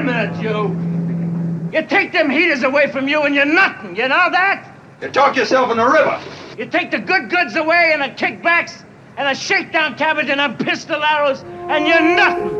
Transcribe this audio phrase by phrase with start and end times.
[0.00, 1.78] a minute, you.
[1.78, 4.74] You take them heaters away from you and you're nothing, you know that?
[5.00, 6.20] You talk yourself in the river.
[6.58, 8.82] You take the good goods away and the kickbacks
[9.16, 12.59] and the shakedown cabbage and the pistol arrows and you're nothing.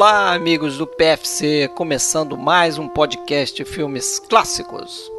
[0.00, 5.10] Olá, amigos do PFC, começando mais um podcast filmes clássicos.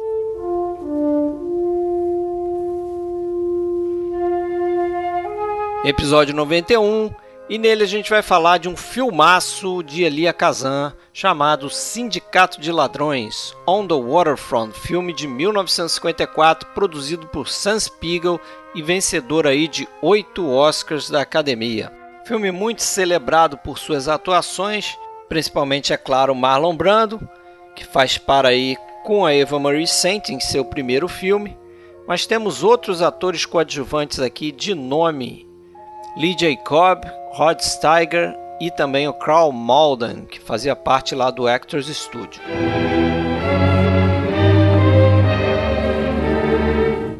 [5.84, 7.10] Episódio 91,
[7.50, 12.72] e nele a gente vai falar de um filmaço de Elia Kazan chamado Sindicato de
[12.72, 18.40] Ladrões, On the Waterfront, filme de 1954, produzido por Sam Spiegel
[18.74, 21.99] e vencedor aí de oito Oscars da Academia.
[22.30, 24.96] Filme muito celebrado por suas atuações,
[25.28, 27.28] principalmente, é claro, Marlon Brando,
[27.74, 31.58] que faz par aí com a Eva Marie Saint em seu primeiro filme,
[32.06, 35.44] mas temos outros atores coadjuvantes aqui de nome:
[36.16, 41.88] Lee Jacob, Rod Steiger e também o Carl Malden, que fazia parte lá do Actors
[41.88, 42.40] Studio.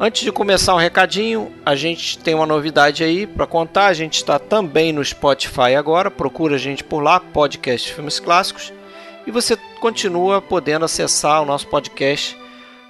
[0.03, 3.85] Antes de começar um recadinho, a gente tem uma novidade aí para contar.
[3.85, 6.09] A gente está também no Spotify agora.
[6.09, 8.73] Procura a gente por lá, podcast Filmes Clássicos.
[9.27, 12.35] E você continua podendo acessar o nosso podcast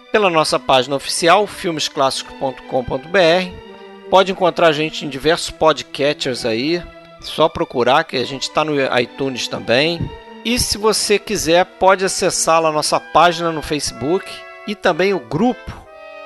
[0.09, 4.09] pela nossa página oficial, filmesclássicos.com.br.
[4.09, 6.81] Pode encontrar a gente em diversos podcatchers aí.
[7.19, 9.99] Só procurar que a gente está no iTunes também.
[10.45, 14.25] E se você quiser, pode acessar a nossa página no Facebook
[14.65, 15.80] e também o grupo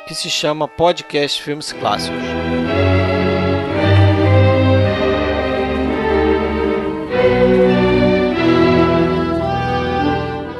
[0.08, 2.20] que se chama Podcast Filmes Clássicos.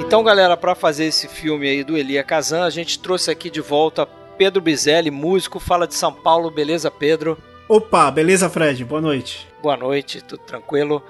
[0.06, 3.62] Então, galera, para fazer esse filme aí do Elia Kazan, a gente trouxe aqui de
[3.62, 6.50] volta Pedro Bizelli, músico, fala de São Paulo.
[6.50, 7.38] Beleza, Pedro?
[7.68, 8.84] Opa, beleza, Fred?
[8.86, 9.48] Boa noite.
[9.62, 11.04] Boa noite, tudo tranquilo?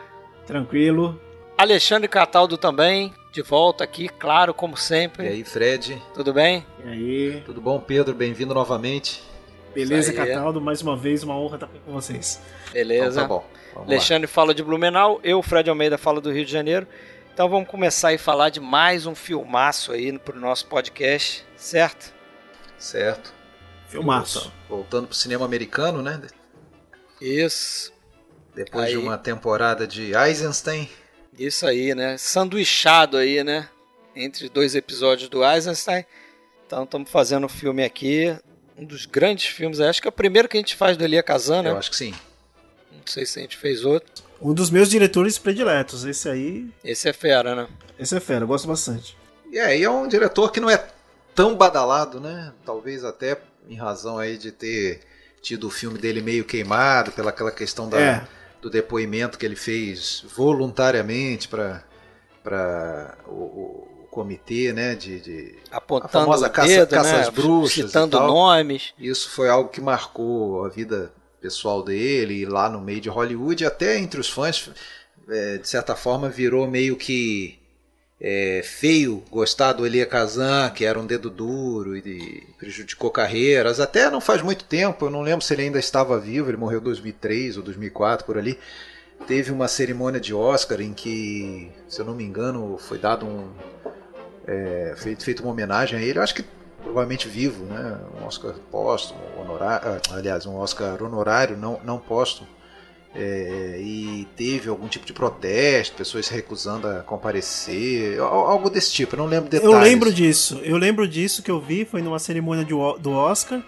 [0.45, 1.19] Tranquilo.
[1.57, 5.23] Alexandre Cataldo também, de volta aqui, claro, como sempre.
[5.23, 6.01] E aí, Fred?
[6.13, 6.65] Tudo bem?
[6.83, 7.43] E aí?
[7.45, 8.13] Tudo bom, Pedro?
[8.13, 9.23] Bem-vindo novamente.
[9.73, 10.59] Beleza, Cataldo?
[10.59, 12.41] Mais uma vez, uma honra estar aqui com vocês.
[12.73, 13.21] Beleza.
[13.21, 13.45] Então, tá bom.
[13.73, 14.33] Vamos Alexandre lá.
[14.33, 16.87] fala de Blumenau, eu, Fred Almeida, falo do Rio de Janeiro.
[17.33, 22.13] Então vamos começar a falar de mais um filmaço aí pro nosso podcast, certo?
[22.77, 23.33] Certo.
[23.87, 24.39] Filmaço.
[24.39, 26.21] Voltando, voltando pro cinema americano, né?
[27.19, 27.93] Isso.
[28.53, 28.91] Depois Aí.
[28.91, 30.89] de uma temporada de Eisenstein.
[31.37, 32.17] Isso aí, né?
[32.17, 33.67] Sanduichado aí, né?
[34.15, 36.05] Entre dois episódios do Eisenstein.
[36.65, 38.35] Então estamos fazendo um filme aqui,
[38.77, 39.79] um dos grandes filmes.
[39.79, 41.69] Acho que é o primeiro que a gente faz do Elia Kazan, né?
[41.71, 42.13] Eu acho que sim.
[42.91, 44.23] Não sei se a gente fez outro.
[44.41, 46.05] Um dos meus diretores prediletos.
[46.05, 47.67] Esse aí, Esse é fera, né?
[47.99, 49.17] esse é fera, eu gosto bastante.
[49.51, 50.85] E aí é um diretor que não é
[51.33, 52.51] tão badalado, né?
[52.65, 53.37] Talvez até
[53.69, 55.01] em razão aí de ter
[55.41, 58.27] tido o filme dele meio queimado pela aquela questão da, É.
[58.65, 61.83] do depoimento que ele fez voluntariamente para
[62.43, 63.31] para o,
[64.03, 64.95] o comitê, né?
[64.95, 67.19] De, de- Apontando A famosa caça- dedo, né?
[67.21, 68.93] às bruxas e Citando nomes.
[68.97, 73.99] Isso foi algo que marcou a vida pessoal dele lá no meio de Hollywood, até
[73.99, 74.69] entre os fãs,
[75.29, 77.59] é, de certa forma, virou meio que
[78.19, 83.79] é, feio gostar do Elia Kazan, que era um dedo duro e prejudicou carreiras.
[83.79, 86.79] Até não faz muito tempo, eu não lembro se ele ainda estava vivo, ele morreu
[86.79, 88.57] em 2003 ou 2004 por ali.
[89.27, 93.49] Teve uma cerimônia de Oscar em que, se eu não me engano, foi dado um.
[94.47, 96.19] É, feito, feito uma homenagem a ele.
[96.19, 96.45] Eu acho que
[96.83, 97.97] provavelmente vivo, né?
[98.21, 102.47] Um Oscar póstumo, honorário, aliás, um Oscar honorário, não, não póstumo.
[103.17, 108.91] É, e teve algum tipo de protesto, pessoas se recusando a comparecer, al- algo desse
[108.91, 109.73] tipo, eu não lembro detalhes.
[109.73, 110.59] Eu lembro disso.
[110.63, 113.61] Eu lembro disso que eu vi, foi numa cerimônia de do Oscar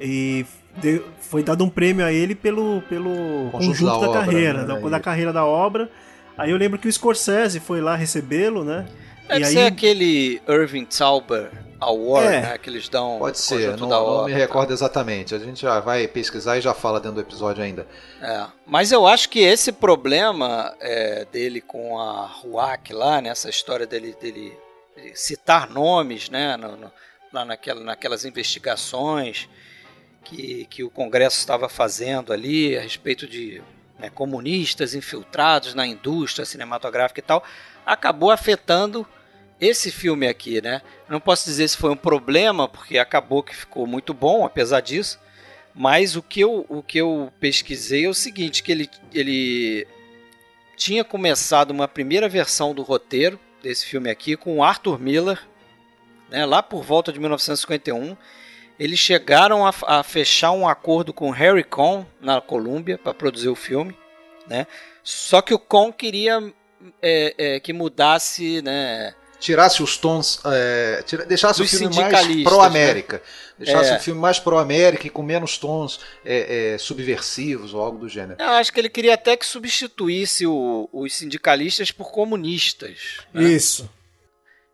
[0.00, 0.44] e
[0.82, 4.80] deu- foi dado um prêmio a ele pelo, pelo Conjunto da da, obra, carreira, né?
[4.80, 5.88] da, da carreira da obra.
[6.36, 8.86] Aí eu lembro que o Scorsese foi lá recebê-lo, né?
[9.28, 12.40] Deve e aí ser aquele Irving Tauber Award, É.
[12.40, 12.58] né?
[12.58, 15.34] Que eles dão Pode ser, não, da não me recordo exatamente.
[15.34, 17.86] A gente já vai pesquisar e já fala dentro do episódio ainda.
[18.20, 23.48] É, mas eu acho que esse problema é, dele com a Ruac lá, né, essa
[23.48, 24.56] história dele, dele
[25.14, 26.92] citar nomes, né, no- no-
[27.32, 29.48] lá naquela, naquelas investigações
[30.24, 33.62] que, que o Congresso estava fazendo ali a respeito de
[33.98, 37.42] né, comunistas infiltrados na indústria cinematográfica e tal,
[37.84, 39.06] acabou afetando
[39.60, 40.82] esse filme aqui, né?
[41.08, 45.18] Não posso dizer se foi um problema, porque acabou que ficou muito bom, apesar disso.
[45.74, 49.86] Mas o que eu, o que eu pesquisei é o seguinte, que ele, ele
[50.76, 55.40] tinha começado uma primeira versão do roteiro desse filme aqui com Arthur Miller,
[56.30, 58.16] né, lá por volta de 1951.
[58.78, 63.56] Eles chegaram a, a fechar um acordo com Harry Cohn na Columbia para produzir o
[63.56, 63.96] filme,
[64.46, 64.68] né?
[65.02, 66.52] Só que o Cohn queria
[67.02, 69.14] é, é, que mudasse, né?
[69.40, 73.22] Tirasse os tons, é, tira, deixasse o filme mais sindicalistas, pró-América.
[73.56, 73.96] Deixasse É.
[73.96, 78.40] o filme mais pró-América e com menos tons é, é, subversivos ou algo do gênero.
[78.40, 83.18] Eu acho que ele queria até que substituísse o- os sindicalistas por comunistas.
[83.32, 83.42] né?
[83.44, 83.88] Isso.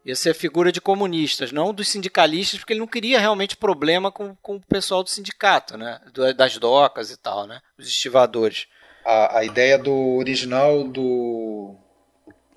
[0.06, 4.12] Ia ser a figura de comunistas, não dos sindicalistas, porque ele não queria realmente problema
[4.12, 5.98] com, com o pessoal do sindicato, né?
[6.36, 7.60] Das docas e tal, né?
[7.78, 8.66] Os estivadores.
[9.04, 11.74] a, a ideia do original do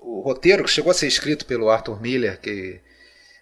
[0.08, 2.80] o roteiro que chegou a ser escrito pelo Arthur Miller, que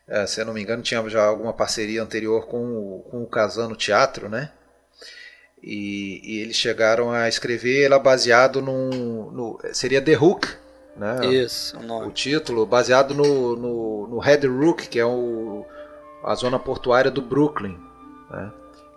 [0.09, 3.27] eh, se eu não me engano tinha já alguma parceria anterior com o, com o
[3.27, 4.51] Kazan no teatro, né?
[5.63, 10.47] E, e eles chegaram a escrever ela baseado num, no seria The Hook,
[10.97, 11.27] né?
[11.27, 15.65] Isso, o o título, baseado no, no, no Red Rook, que é o,
[16.25, 17.79] a zona portuária do Brooklyn.
[18.31, 18.53] Né?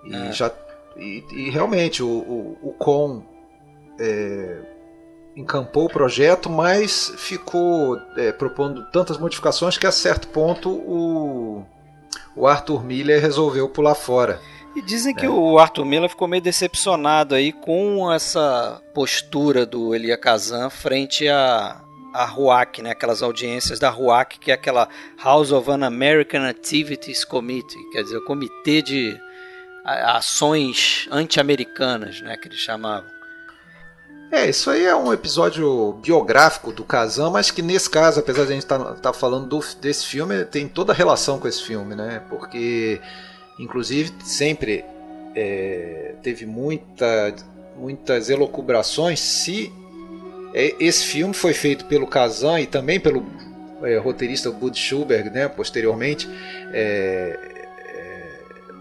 [0.06, 0.32] E, É.
[0.32, 0.52] já,
[0.98, 3.24] e, e realmente o, o, o Con
[4.00, 4.79] é,
[5.40, 11.66] encampou o projeto, mas ficou é, propondo tantas modificações que a certo ponto o,
[12.36, 14.40] o Arthur Miller resolveu pular fora.
[14.76, 15.30] E dizem que É.
[15.30, 21.82] o Arthur Miller ficou meio decepcionado aí com essa postura do Elia Kazan frente a
[22.12, 22.90] a RUAC, né?
[22.90, 24.90] Aquelas audiências da RUAC, que é aquela
[25.24, 29.16] House of Un-American Activities Committee, quer dizer, o comitê de
[29.86, 32.36] ações anti-americanas, né?
[32.36, 33.08] Que eles chamavam.
[34.32, 38.52] É, isso aí é um episódio biográfico do Kazan, mas que nesse caso, apesar de
[38.52, 42.22] a gente estar falando do- desse filme, tem toda a relação com esse filme, né?
[42.30, 43.02] Porque,
[43.58, 44.86] inclusive, sempre
[45.36, 47.34] é, teve muita,
[47.76, 49.74] muitas elocubrações se
[50.54, 53.26] é, esse filme foi feito pelo Kazan e também pelo
[53.82, 55.48] é, roteirista Bud Schulberg, né?
[55.48, 56.30] Posteriormente,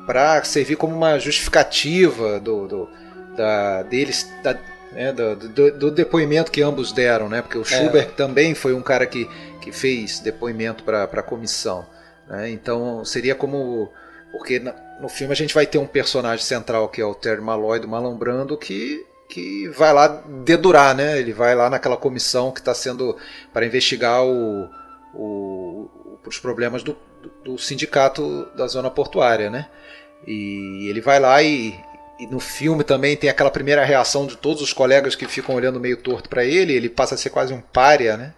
[0.06, 2.88] para servir como uma justificativa do, do-
[3.36, 4.58] da, deles, da,
[4.92, 7.42] né, do, do- do depoimento que ambos deram, né?
[7.42, 9.28] Porque o Schubert também foi um cara que,
[9.60, 11.86] que fez depoimento para a comissão.
[12.28, 12.50] né?
[12.50, 13.90] Então seria como.
[14.32, 14.60] Porque
[15.00, 17.88] no filme a gente vai ter um personagem central que é o Terry Malloy do
[17.88, 20.06] Marlon Brando que, que vai lá
[20.44, 21.18] dedurar, né?
[21.18, 23.16] Ele vai lá naquela comissão que está sendo
[23.52, 24.68] para investigar o,
[25.14, 26.96] o- os problemas do,
[27.44, 29.66] do sindicato da zona portuária, né?
[30.26, 31.74] E ele vai lá e,
[32.18, 35.78] e no filme também tem aquela primeira reação de todos os colegas que ficam olhando
[35.78, 38.34] meio torto para ele, ele passa a ser quase um pária, né?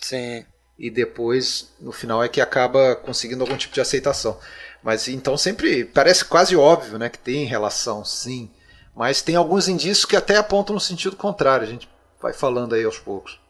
[0.00, 0.44] Sim.
[0.78, 4.38] E depois, no final, é que acaba conseguindo algum tipo de aceitação.
[4.82, 8.50] Mas então sempre parece quase óbvio, né, que tem relação, sim.
[8.94, 11.66] Mas tem alguns indícios que até apontam no sentido contrário.
[11.66, 11.88] A gente
[12.20, 13.40] vai falando aí aos poucos.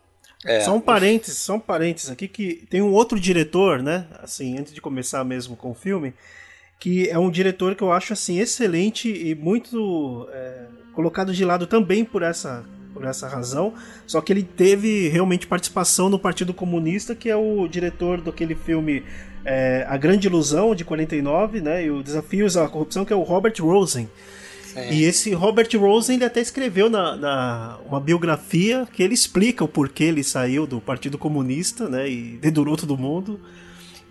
[0.45, 0.61] É.
[0.61, 4.07] Só um parênteses, só um parênteses aqui que tem um outro diretor, né?
[4.21, 6.15] Assim, antes de começar mesmo com o filme,
[6.83, 10.63] que é um diretor que eu acho assim excelente e muito é,
[10.93, 13.73] colocado de lado também por essa por essa razão.
[14.07, 19.03] Só que ele teve realmente participação no Partido Comunista, que é o diretor daquele filme
[19.45, 21.87] é, A Grande Ilusão de 49, né?
[21.87, 24.09] E o Desafios à Corrupção, que é o Robert Rosen.
[24.91, 29.69] E esse Robert Rosen ele até escreveu na, na- uma biografia que ele explica o
[29.69, 33.39] porquê ele saiu do Partido Comunista, né, e dedurou todo mundo,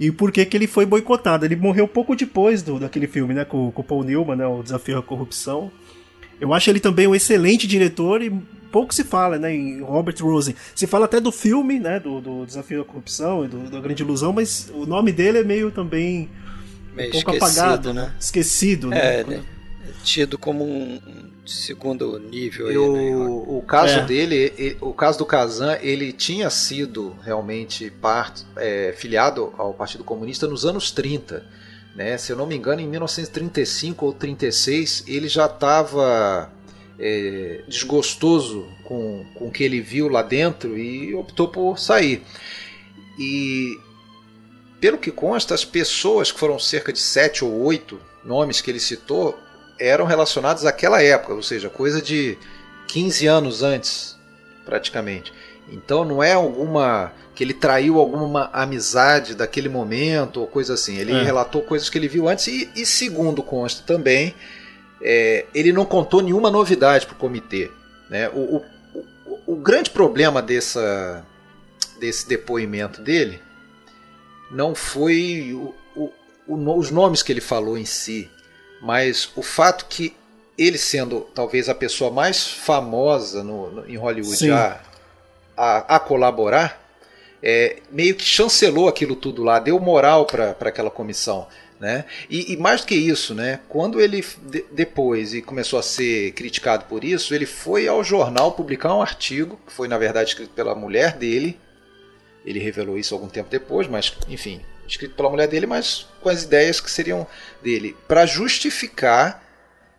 [0.02, 1.46] e por que que ele foi boicotado.
[1.46, 4.64] Ele morreu pouco depois do, daquele filme, né, com, com o Paul Newman, né, o
[4.64, 5.72] Desafio à Corrupção.
[6.40, 8.32] Eu acho ele também um excelente diretor e
[8.72, 10.56] pouco se fala, né, em Robert Rosen.
[10.74, 14.02] Se fala até do filme, né, do, do Desafio à Corrupção e do, da Grande
[14.02, 16.28] Ilusão, mas o nome dele é meio também
[16.96, 18.12] Meio um pouco esquecido, apagado, né?
[18.20, 19.44] Esquecido, É, né?
[20.04, 21.00] Tido como um,
[21.46, 23.16] segundo nível aí, né?
[23.16, 24.06] o, caso É.
[24.06, 30.04] dele, e- o caso do Kazan, ele tinha sido realmente parte, é, filiado ao Partido
[30.04, 31.46] Comunista nos anos 30.
[31.96, 32.18] Né?
[32.18, 36.52] Se eu não me engano, em 1935 ou 36, ele já estava
[36.98, 42.24] é, desgostoso com, com o que ele viu lá dentro e optou por sair.
[43.20, 43.78] E
[44.80, 48.80] pelo que consta, as pessoas que foram cerca de sete ou oito nomes que ele
[48.80, 49.38] citou
[49.82, 52.38] eram relacionados àquela época, ou seja, coisa de
[52.88, 54.16] 15 anos antes,
[54.64, 55.34] praticamente.
[55.70, 60.98] Então não é alguma que ele traiu alguma amizade daquele momento ou coisa assim.
[60.98, 61.24] Ele É.
[61.24, 64.36] relatou coisas que ele viu antes e, e segundo consta também,
[65.02, 67.72] é, ele não contou nenhuma novidade para o comitê.
[68.10, 68.30] Né?
[68.30, 68.66] O, o,
[69.26, 71.26] o, o grande problema dessa,
[72.00, 73.42] desse depoimento dele
[74.52, 75.58] não foi
[76.46, 78.30] os nomes que ele falou em si,
[78.82, 80.14] mas o fato que
[80.58, 84.82] ele sendo talvez a pessoa mais famosa no, no- em Hollywood há,
[85.56, 86.80] a, a colaborar,
[87.42, 91.48] é, meio que chancelou aquilo tudo lá, deu moral para aquela comissão.
[91.80, 92.06] Né?
[92.30, 93.60] E, e, mais do que isso, né?
[93.68, 98.52] quando ele de, depois e começou a ser criticado por isso, ele foi ao jornal
[98.52, 101.60] publicar um artigo, que foi na verdade escrito pela mulher dele.
[102.46, 104.62] Ele revelou isso algum tempo depois, mas enfim,
[104.92, 107.26] escrito pela mulher dele, mas com as ideias que seriam
[107.62, 109.44] dele, para justificar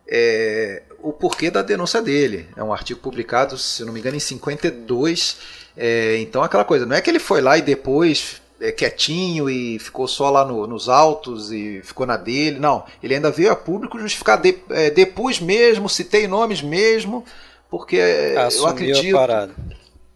[0.07, 2.47] é, o porquê da denúncia dele.
[2.55, 5.37] É um artigo publicado, se não me engano, em 52.
[5.75, 9.77] É, então, aquela coisa, não é que ele foi lá e depois é, quietinho e
[9.79, 12.59] ficou só lá no, nos altos e ficou na dele.
[12.59, 17.25] Não, ele ainda veio a público justificar de, é, depois mesmo, citei nomes mesmo,
[17.69, 17.99] porque
[18.37, 19.17] Assumiu eu acredito.
[19.17, 19.53] A parada.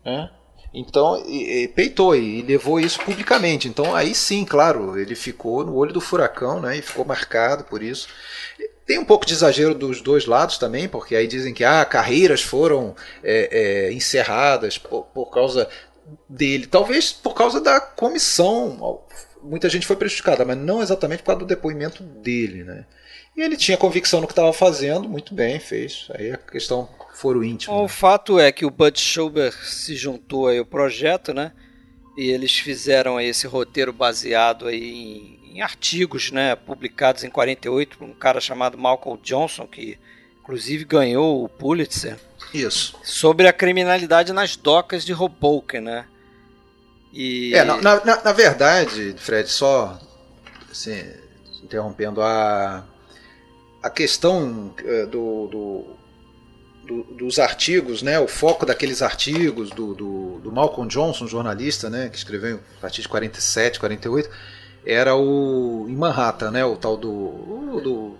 [0.05, 0.36] É?
[0.73, 3.67] Então, e, e, peitou e levou isso publicamente.
[3.67, 7.81] Então, aí sim, claro, ele ficou no olho do furacão né, e ficou marcado por
[7.81, 8.07] isso.
[8.85, 12.41] Tem um pouco de exagero dos dois lados também, porque aí dizem que ah, carreiras
[12.41, 15.67] foram é, é, encerradas por, por causa
[16.29, 16.67] dele.
[16.67, 19.01] Talvez por causa da comissão.
[19.41, 22.63] Muita gente foi prejudicada, mas não exatamente por causa do depoimento dele.
[22.63, 22.85] Né?
[23.35, 26.07] E ele tinha convicção no que estava fazendo, muito bem, fez.
[26.11, 27.75] Aí a questão foro íntimo.
[27.75, 27.87] O né?
[27.87, 31.51] fato é que o Bud Schuber se juntou aí ao projeto, né?
[32.17, 36.55] E eles fizeram esse roteiro baseado aí em, em artigos, né?
[36.55, 39.97] Publicados em 48 por um cara chamado Malcolm Johnson, que
[40.41, 42.17] inclusive ganhou o Pulitzer.
[42.53, 42.97] Isso.
[43.03, 46.05] Sobre a criminalidade nas docas de Hoboken, né?
[47.11, 47.53] E...
[47.55, 49.99] É, na, na, na verdade, Fred, só
[50.71, 51.03] assim,
[51.63, 52.85] interrompendo a,
[53.81, 55.97] a questão uh, do, do
[56.87, 62.07] do, dos artigos, né, o foco daqueles artigos do, do, do, Malcolm Johnson, jornalista, né,
[62.09, 64.29] que escreveu a partir de 47, 48,
[64.85, 68.15] era o em Manhattan, né, o tal do, do,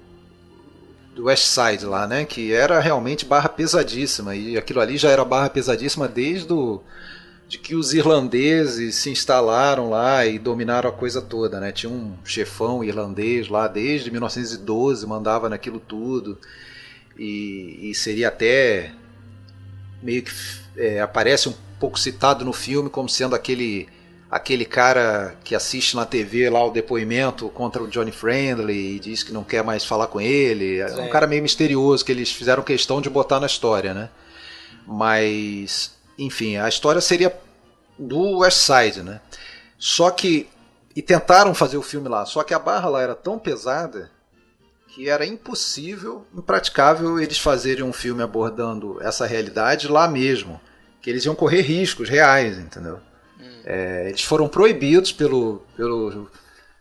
[1.16, 5.24] do West Side lá, né, que era realmente barra pesadíssima e aquilo ali já era
[5.24, 6.82] barra pesadíssima desde o,
[7.48, 11.72] de que os irlandeses se instalaram lá e dominaram a coisa toda, né?
[11.72, 16.38] Tinha um chefão irlandês lá desde 1912, mandava naquilo tudo
[17.18, 18.92] e, e seria até
[20.02, 20.32] meio que
[20.76, 23.88] é, aparece um pouco citado no filme como sendo aquele
[24.30, 29.24] aquele cara que assiste na TV lá o depoimento contra o Johnny Friendly e diz
[29.24, 30.80] que não quer mais falar com ele.
[30.80, 34.10] É um cara meio misterioso que eles fizeram questão de botar na história, né?
[34.86, 37.34] Mas, enfim, a história seria
[37.98, 39.22] do West Side, né?
[39.80, 40.50] Só que
[40.94, 44.10] e tentaram fazer o filme lá, só que a barra lá era tão pesada
[44.98, 50.60] que era impossível, impraticável eles fazerem um filme abordando essa realidade lá mesmo.
[51.00, 52.98] Que eles iam correr riscos reais, entendeu?
[53.40, 53.62] Hum.
[53.64, 56.28] É, eles foram proibidos pelo, pelo,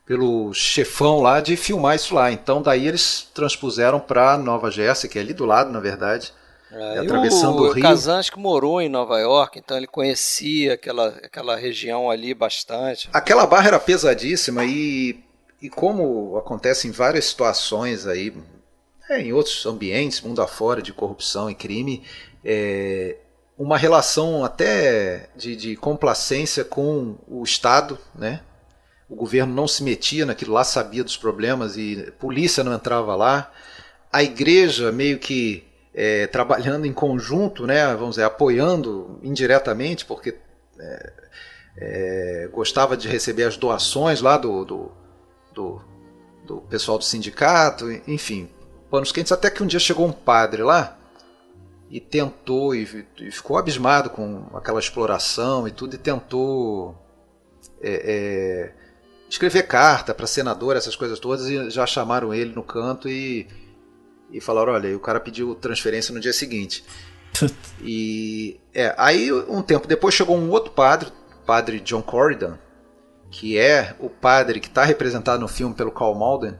[0.06, 2.32] pelo chefão lá de filmar isso lá.
[2.32, 6.32] Então daí eles transpuseram para Nova Jersey, que é ali do lado, na verdade.
[6.72, 7.82] É, atravessando o, o Rio.
[7.82, 13.10] Kazan acho que morou em Nova York, então ele conhecia aquela, aquela região ali bastante.
[13.12, 15.22] Aquela barra era pesadíssima e
[15.60, 18.34] e como acontece em várias situações aí,
[19.08, 22.02] é, em outros ambientes, mundo afora, de corrupção e crime,
[22.44, 23.16] é,
[23.56, 28.42] uma relação até de, de, complacência com o Estado, né?
[29.08, 33.50] O governo não se metia naquilo lá, sabia dos problemas e polícia não entrava lá.
[34.12, 37.86] A igreja meio que é, trabalhando em conjunto, né?
[37.94, 40.36] Vamos dizer, apoiando indiretamente, porque
[40.78, 41.12] é,
[41.78, 44.92] é gostava de receber as doações lá do, do
[45.56, 45.80] do,
[46.44, 48.48] do pessoal do sindicato, enfim,
[48.90, 50.98] panos quentes, até que um dia chegou um padre lá
[51.90, 56.94] e tentou, e, e ficou abismado com aquela exploração e tudo, e tentou
[57.80, 58.72] é, é,
[59.30, 63.46] escrever carta para senador, essas coisas todas, e já chamaram ele no canto e,
[64.30, 66.84] e falaram: olha, o cara pediu transferência no dia seguinte.
[67.82, 71.12] e é, aí, um tempo depois, chegou um outro padre,
[71.46, 72.58] padre John Corridan,
[73.30, 76.54] que é o padre que está representado no filme pelo Carl Malden.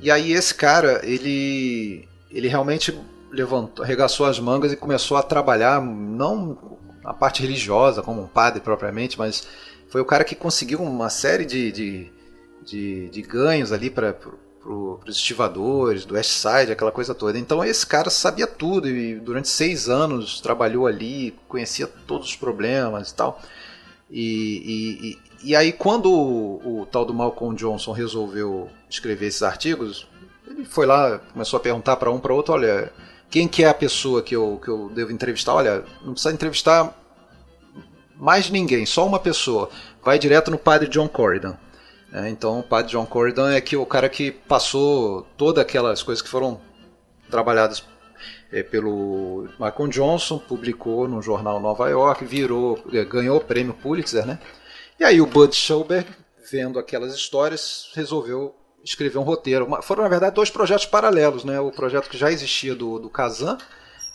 [0.00, 2.98] E aí esse cara, ele ele realmente
[3.30, 8.60] levantou, arregaçou as mangas e começou a trabalhar não a parte religiosa como um padre
[8.60, 9.46] propriamente, mas
[9.88, 12.12] foi o cara que conseguiu uma série de, de,
[12.64, 14.38] de, de ganhos ali para pro,
[15.06, 17.38] os estivadores do West Side, aquela coisa toda.
[17.38, 23.10] Então esse cara sabia tudo e durante seis anos trabalhou ali, conhecia todos os problemas
[23.10, 23.40] e tal.
[24.10, 30.08] E, e, aí, quando o, o, tal do Malcolm Johnson resolveu escrever esses artigos,
[30.46, 32.92] ele foi lá, começou a perguntar para um para outro, olha,
[33.30, 35.54] quem que é a pessoa que eu, que eu devo entrevistar?
[35.54, 36.94] Olha, não precisa entrevistar
[38.16, 39.70] mais ninguém, só uma pessoa.
[40.02, 41.56] Vai direto no padre John Corridan.
[42.12, 46.22] É, então, o padre John Corridan é que o cara que passou todas aquelas coisas
[46.22, 46.60] que foram
[47.30, 47.84] trabalhadas
[48.50, 54.26] é, pelo Michael Johnson, publicou no jornal Nova York, virou, é, ganhou o prêmio Pulitzer,
[54.26, 54.38] né?
[54.98, 56.08] E aí o Bud Schulberg,
[56.50, 59.68] vendo aquelas histórias, resolveu escrever um roteiro.
[59.82, 61.60] Foram, na verdade, dois projetos paralelos, né?
[61.60, 63.58] O projeto que já existia do, do Kazan,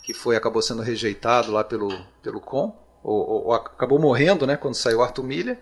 [0.02, 1.90] que foi acabou sendo rejeitado lá pelo,
[2.22, 4.56] pelo Com, ou, ou, ou acabou morrendo, né?
[4.56, 5.58] Quando saiu Arthur Miller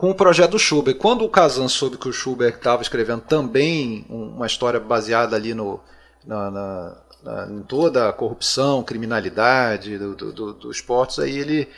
[0.00, 0.96] com o projeto do Schubert.
[0.96, 5.78] Quando o Kazan soube que o Schubert estava escrevendo também uma história baseada ali no,
[6.24, 11.68] na, na, na, em toda a corrupção, criminalidade do, do, do, dos esportes, aí ele,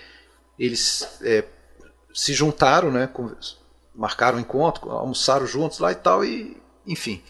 [0.56, 1.44] eles é,
[2.14, 3.08] se juntaram, né,
[3.94, 7.22] marcaram um encontro, almoçaram juntos lá e tal, e enfim.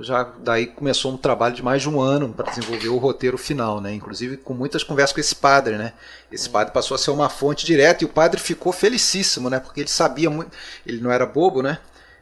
[0.00, 3.80] Já daí começou um trabalho de mais de um ano para desenvolver o roteiro final,
[3.80, 3.94] né?
[3.94, 5.92] Inclusive com muitas conversas com esse padre, né?
[6.32, 9.60] Esse padre passou a ser uma fonte direta e o padre ficou felicíssimo, né?
[9.60, 10.50] Porque ele sabia muito,
[10.84, 11.78] ele não era bobo, né?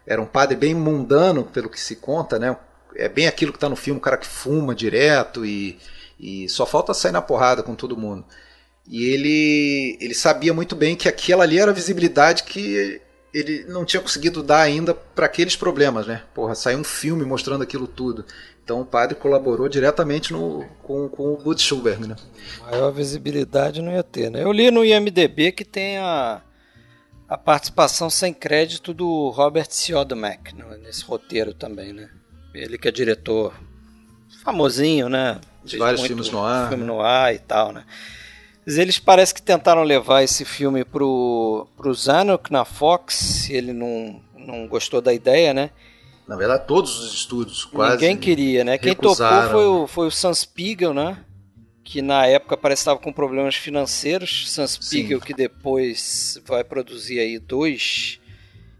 [0.07, 2.57] Era um padre bem mundano, pelo que se conta, né?
[2.97, 5.79] É bem aquilo que está no filme, o cara que fuma direto e,
[6.19, 8.25] e só falta sair na porrada com todo mundo.
[8.89, 13.01] E ele, ele sabia muito bem que aquela ali era a visibilidade que
[13.33, 16.23] ele não tinha conseguido dar ainda para aqueles problemas, né?
[16.33, 18.25] Porra, saiu um filme mostrando aquilo tudo.
[18.63, 22.17] Então o padre colaborou diretamente no, com, com o Bud Schulberg, né?
[22.61, 24.43] Maior visibilidade não ia ter, né?
[24.43, 26.41] Eu li no IMDB que tem a,
[27.29, 32.09] a participação sem crédito do Robert Siodmak nesse roteiro também, né?
[32.55, 33.53] Ele que é diretor
[34.45, 35.41] famosinho, né?
[35.65, 36.69] De vários filmes no ar.
[36.69, 36.87] Filme né?
[36.87, 37.85] no ar e tal, né?
[38.67, 44.67] Eles parece que tentaram levar esse filme pro, pro Zanuck na Fox, ele não, não
[44.67, 45.71] gostou da ideia, né?
[46.27, 47.97] Na verdade, todos os estúdios quase.
[47.97, 48.79] Ninguém queria, né?
[48.79, 49.15] Quem topou
[49.51, 51.19] foi o, foi o Sam Spiegel, né?
[51.83, 54.51] Que na época parece que estava com problemas financeiros.
[54.51, 55.27] Sam Spiegel, Sim.
[55.27, 58.19] que depois vai produzir aí dois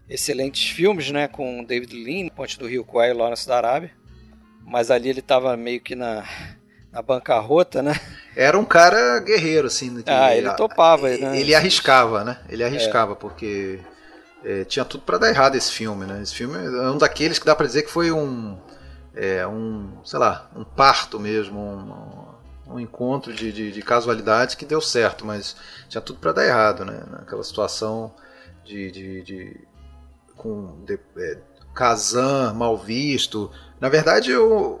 [0.09, 1.27] excelentes filmes, né?
[1.27, 3.91] Com David Lean, Ponte do Rio Kwai e Lawrence da Arábia.
[4.65, 6.27] Mas ali ele estava meio que na,
[6.95, 7.99] na bancarrota, né?
[8.33, 10.01] Era um cara guerreiro, assim.
[10.07, 11.37] ah, ele, topava, né?
[11.37, 12.37] Ele arriscava, né?
[12.47, 13.15] Ele arriscava, é.
[13.15, 13.81] porque
[14.45, 16.21] é, tinha tudo para dar errado esse filme, né?
[16.21, 18.57] Esse filme é um daqueles que dá para dizer que foi um,
[19.13, 24.65] é, um, sei lá, um parto mesmo, um, um encontro de, de, de, casualidades que
[24.65, 25.53] deu certo, mas
[25.89, 27.03] tinha tudo para dar errado, né?
[27.11, 28.13] Naquela situação
[28.63, 29.67] de, de, de
[30.37, 31.39] com de, é,
[31.73, 33.51] Kazan mal visto.
[33.81, 34.79] Na verdade, eu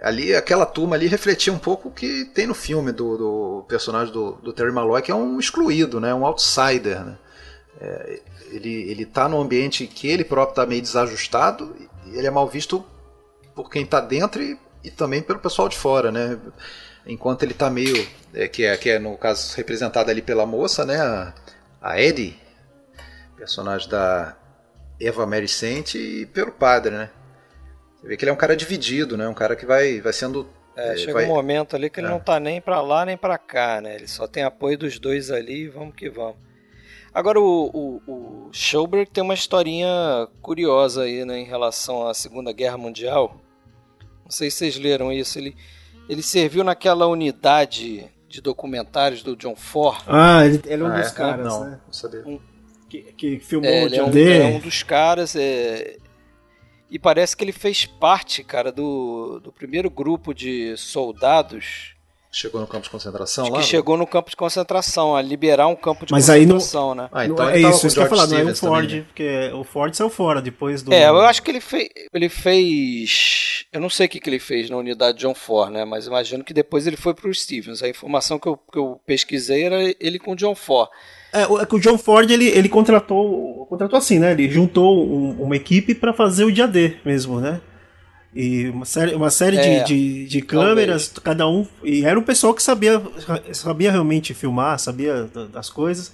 [0.00, 4.12] ali aquela turma ali refletia um pouco o que tem no filme do, do personagem
[4.12, 7.04] do, do, Terry Malloy, que é um excluído, né, um outsider.
[7.04, 7.18] Né?
[7.80, 11.74] É, ele, ele tá num ambiente que ele próprio está meio desajustado
[12.06, 12.84] e ele é mal visto
[13.54, 16.38] por quem está dentro e, e, também pelo pessoal de fora, né?
[17.06, 20.84] Enquanto ele está meio, é, que, é, que é no caso representado ali pela moça,
[20.84, 21.32] né, a,
[21.80, 22.38] a Eddie,
[23.36, 24.36] personagem da
[25.00, 27.10] Eva Mary Saint, e pelo padre, né?
[28.00, 29.28] Você vê que ele é um cara dividido, né?
[29.28, 30.48] Um cara que vai, vai sendo.
[30.76, 31.24] É, é chega vai...
[31.24, 32.10] um momento ali que ele é.
[32.10, 33.94] não tá nem para lá nem para cá, né?
[33.94, 36.36] Ele só tem apoio dos dois ali e vamos que vamos.
[37.16, 42.52] Agora o, o, o Schauberg tem uma historinha curiosa aí, né, em relação à Segunda
[42.52, 43.40] Guerra Mundial.
[44.22, 45.38] Não sei se vocês leram isso.
[45.38, 45.56] Ele,
[46.10, 50.02] ele serviu naquela unidade de documentários do John Ford.
[50.06, 51.14] Ah, ele, ele é um ah, dos é?
[51.14, 51.80] caras, não, né?
[51.86, 52.22] Não sabia.
[52.26, 52.38] Um,
[52.86, 54.38] que, que filmou é, o John é um, D.
[54.38, 55.34] É um dos caras.
[55.36, 55.96] É,
[56.90, 61.94] e parece que ele fez parte, cara, do, do primeiro grupo de soldados.
[62.30, 63.60] Chegou no campo de concentração lá?
[63.60, 67.02] Que chegou no campo de concentração, a liberar um campo de Mas concentração, aí não,
[67.02, 67.08] né?
[67.10, 69.06] Ah, então é isso, isso que eu ia falar, não é o Ford, também, né?
[69.06, 70.92] porque o Ford saiu fora depois do.
[70.92, 73.64] É, eu acho que ele, fez, ele fez.
[73.72, 75.84] Eu não sei o que, que ele fez na unidade John Ford, né?
[75.84, 77.82] Mas imagino que depois ele foi para o Stevens.
[77.82, 80.90] A informação que eu, que eu pesquisei era ele com o John Ford.
[81.42, 84.32] É, é que o John Ford ele, ele contratou, contratou assim, né?
[84.32, 87.60] Ele juntou um, uma equipe para fazer o dia D mesmo, né?
[88.34, 91.24] E uma série, uma série é, de, de, de, câmeras, talvez.
[91.24, 91.66] cada um.
[91.82, 93.02] E era um pessoal que sabia,
[93.52, 96.12] sabia realmente filmar, sabia das coisas.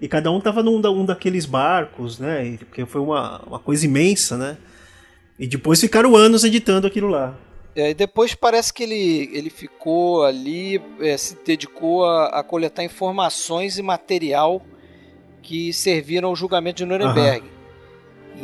[0.00, 2.58] E cada um tava num um daqueles barcos, né?
[2.58, 4.56] Porque foi uma, uma coisa imensa, né?
[5.38, 7.34] E depois ficaram anos editando aquilo lá.
[7.74, 13.78] É, depois parece que ele, ele ficou ali, é, se dedicou a, a, coletar informações
[13.78, 14.60] e material
[15.40, 17.46] que serviram ao julgamento de Nuremberg.
[17.46, 17.52] Uhum.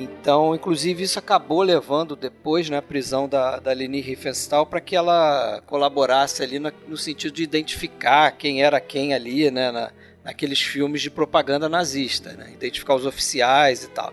[0.02, 4.96] Então, inclusive, isso acabou levando depois né, a prisão da, da Leni Riefenstahl para que
[4.96, 9.90] ela colaborasse ali no, no, sentido de identificar quem era quem ali, né, na,
[10.24, 14.12] naqueles filmes de propaganda nazista, né, identificar os oficiais e tal.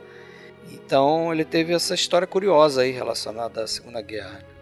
[0.71, 4.54] Então, ele teve essa história curiosa aí relacionada à Segunda Guerra.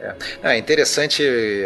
[0.00, 0.14] É.
[0.54, 1.22] é interessante,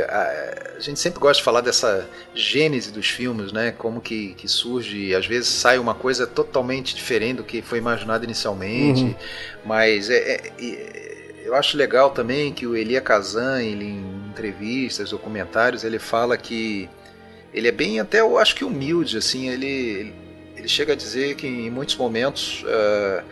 [0.09, 3.73] a, a, gente sempre gosta de falar dessa gênese dos filmes, né?
[3.77, 8.25] Como que, que surge, às vezes sai uma coisa totalmente diferente do que foi imaginado
[8.25, 9.15] inicialmente, uhum.
[9.65, 15.85] mas é, é, eu acho legal também que o Elia Kazan, ele, em entrevistas, documentários,
[15.85, 16.89] ele fala que
[17.53, 20.13] ele é bem até eu acho que humilde assim ele
[20.57, 23.23] ele chega a dizer que em muitos momentos uh,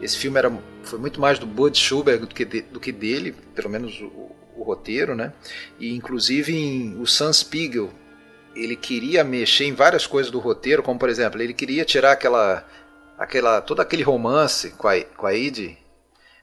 [0.00, 0.50] esse filme era
[0.82, 4.34] foi muito mais do Bud Schubert do que, de, do que dele pelo menos o,
[4.56, 5.32] o, roteiro né?
[5.78, 7.90] E inclusive em o Sam Spiegel
[8.54, 12.66] ele queria mexer em várias coisas do roteiro como por exemplo ele queria tirar aquela
[13.18, 15.78] aquela todo aquele romance com a, com a Edie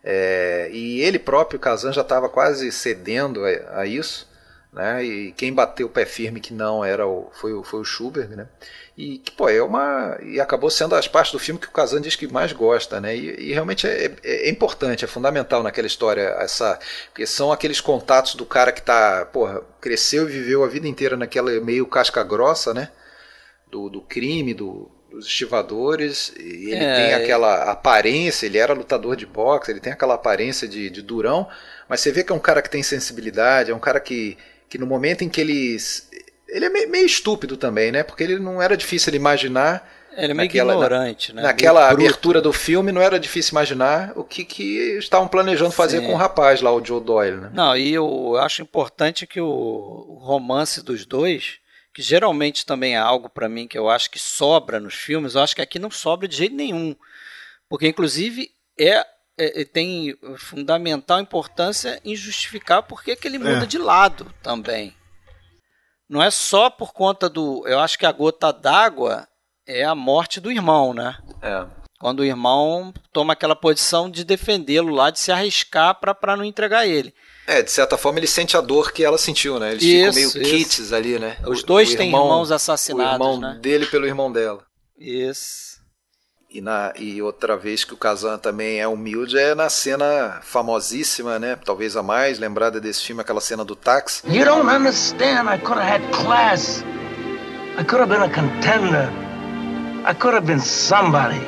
[0.04, 4.27] é, e ele próprio Kazan já estava quase cedendo a, a isso
[4.72, 5.04] né?
[5.04, 8.30] E quem bateu o pé firme que não era o foi, o, foi o Schubert,
[8.30, 8.48] né?
[8.98, 12.02] E que pô, é uma e acabou sendo as partes do filme que o Kazan
[12.02, 13.16] diz que mais gosta, né?
[13.16, 16.78] E, e realmente é, é, é, importante, é fundamental naquela história essa,
[17.08, 21.16] porque são aqueles contatos do cara que tá, porra, cresceu e viveu a vida inteira
[21.16, 22.90] naquela meio casca grossa, né?
[23.70, 29.16] Do, do crime, do, dos estivadores, e ele é, tem aquela aparência, ele era lutador
[29.16, 31.48] de boxe, ele tem aquela aparência de, de durão,
[31.90, 34.38] mas você vê que é um cara que tem sensibilidade, é um cara que
[34.70, 36.10] que no momento em que eles.
[36.48, 38.04] Ele é meio, meio estúpido também, né?
[38.04, 39.88] Porque ele não era difícil ele imaginar.
[40.16, 41.48] Ele é meio naquela, ignorante, na, né?
[41.50, 46.08] Naquela abertura do filme não era difícil imaginar o que, que estavam planejando fazer Sim.
[46.08, 47.52] com o rapaz lá, o Joe Doyle, né?
[47.54, 51.60] Não, e eu acho importante que o romance dos dois,
[51.94, 55.42] que geralmente também é algo para mim que eu acho que sobra nos filmes, eu
[55.42, 56.96] acho que aqui não sobra de jeito nenhum.
[57.70, 58.50] Porque, inclusive,
[58.80, 59.06] é
[59.38, 63.66] é, é, tem fundamental importância em justificar por que ele muda é.
[63.66, 64.96] de lado também.
[66.10, 67.68] Não é só por conta do.
[67.68, 69.28] Eu acho que a gota d'água
[69.68, 71.18] é a morte do irmão, né?
[71.42, 71.66] É.
[72.00, 76.88] Quando o irmão toma aquela posição de defendê-lo lá, de se arriscar para não entregar
[76.88, 77.14] ele.
[77.48, 79.72] É, de certa forma ele sente a dor que ela sentiu, né?
[79.72, 80.40] Eles isso, ficam meio isso.
[80.40, 81.38] kits ali, né?
[81.46, 83.60] Os dois têm irmãos assassinados, o irmão né?
[83.62, 84.64] dele pelo irmão dela.
[84.98, 85.67] Isso.
[86.50, 91.38] E, na, e outra vez que o Kazan também é humilde é na cena famosíssima,
[91.38, 91.58] né?
[91.58, 94.22] Talvez a mais lembrada desse filme, aquela cena do táxi.
[94.26, 95.50] You don't understand.
[95.54, 96.86] I could have had class.
[97.78, 99.12] I could have been a contender.
[100.06, 101.42] I could have been somebody.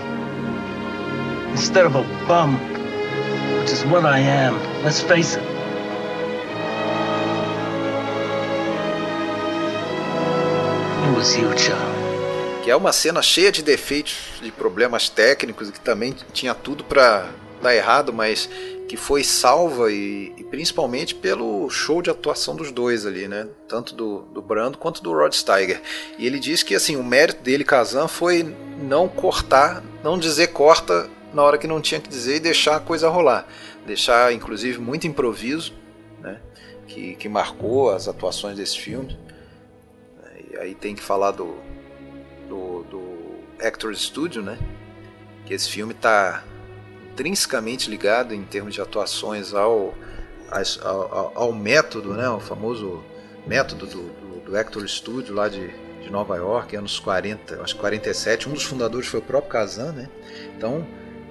[1.51, 2.59] Instead of a bum,
[3.61, 4.59] which is what I am.
[4.83, 5.43] Let's face it.
[11.07, 11.98] It was you, Charlie
[12.63, 17.29] que é uma cena cheia de defeitos, de problemas técnicos, que também tinha tudo para
[17.61, 18.49] dar errado, mas
[18.87, 23.47] que foi salva e, e, principalmente pelo show de atuação dos dois ali, né?
[23.67, 25.79] Tanto do, do Brando quanto do Rod Steiger.
[26.17, 28.43] E ele diz que assim o mérito dele, Kazan, foi
[28.79, 32.79] não cortar, não dizer corta na hora que não tinha que dizer e deixar a
[32.79, 33.47] coisa rolar,
[33.85, 35.71] deixar inclusive muito improviso,
[36.19, 36.41] né?
[36.87, 39.15] Que, que marcou as atuações desse filme.
[40.51, 41.68] E aí tem que falar do
[42.49, 44.57] do, do Actors Studio, né?
[45.45, 46.43] Que esse filme está
[47.11, 49.93] intrinsecamente ligado em termos de atuações ao,
[50.81, 52.27] ao, ao, método, né?
[52.29, 53.03] O famoso
[53.45, 55.67] método do, do, do Actor Studio lá de,
[56.01, 58.49] de Nova York, anos 40, acho que 47.
[58.49, 60.09] Um dos fundadores foi o próprio Kazan, né?
[60.57, 60.85] Então,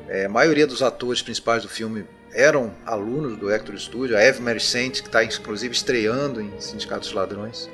[0.08, 4.16] é, a maioria dos atores principais do filme eram alunos do Actor Studio.
[4.16, 7.68] A Eve Saint, que está inclusive estreando em Sindicatos Ladrões,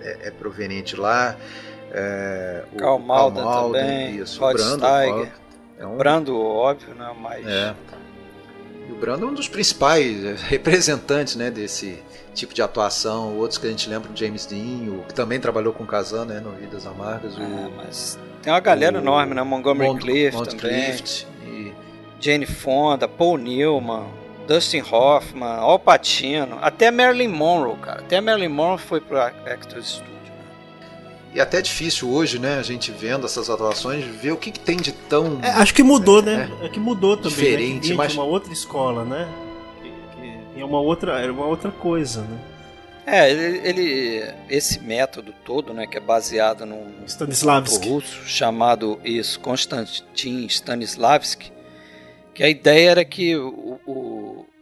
[0.00, 1.36] é, é proveniente lá.
[1.98, 5.32] É, o Carl Malden, também, isso, Rod o Brando, Steiger.
[5.78, 5.96] É um...
[5.96, 7.10] Brando, óbvio, né?
[7.18, 7.46] Mas...
[7.46, 7.74] É.
[8.86, 11.98] E o Brando é um dos principais é, representantes né, desse
[12.34, 13.38] tipo de atuação.
[13.38, 16.26] Outros que a gente lembra, o James Dean, o, que também trabalhou com o Kazan
[16.26, 17.34] né, no Vidas Amargas.
[17.38, 19.42] O, é, mas tem uma galera o, enorme, né?
[19.42, 20.84] Montgomery Mont Clift Mont também.
[20.84, 21.72] Clift e...
[22.20, 24.04] Jane Fonda, Paul Newman,
[24.46, 28.00] Dustin Hoffman, Al Pacino, até Marilyn Monroe, cara.
[28.00, 30.15] Até Marilyn Monroe foi pro Actors Studio.
[31.36, 34.58] E até é difícil hoje, né, a gente vendo essas atuações, ver o que, que
[34.58, 35.38] tem de tão.
[35.42, 36.50] É, acho que mudou, né?
[36.62, 37.30] É, é que mudou também.
[37.30, 37.36] Né?
[37.36, 37.94] Diferente, né?
[37.94, 38.14] mas.
[38.14, 39.28] uma outra escola, né?
[39.82, 42.38] Que, que é uma outra, era uma outra coisa, né?
[43.04, 47.86] É, ele, ele, esse método todo, né, que é baseado num Stanislavski.
[47.86, 51.52] russo chamado isso, Konstantin Stanislavski,
[52.32, 53.92] que a ideia era que o, o,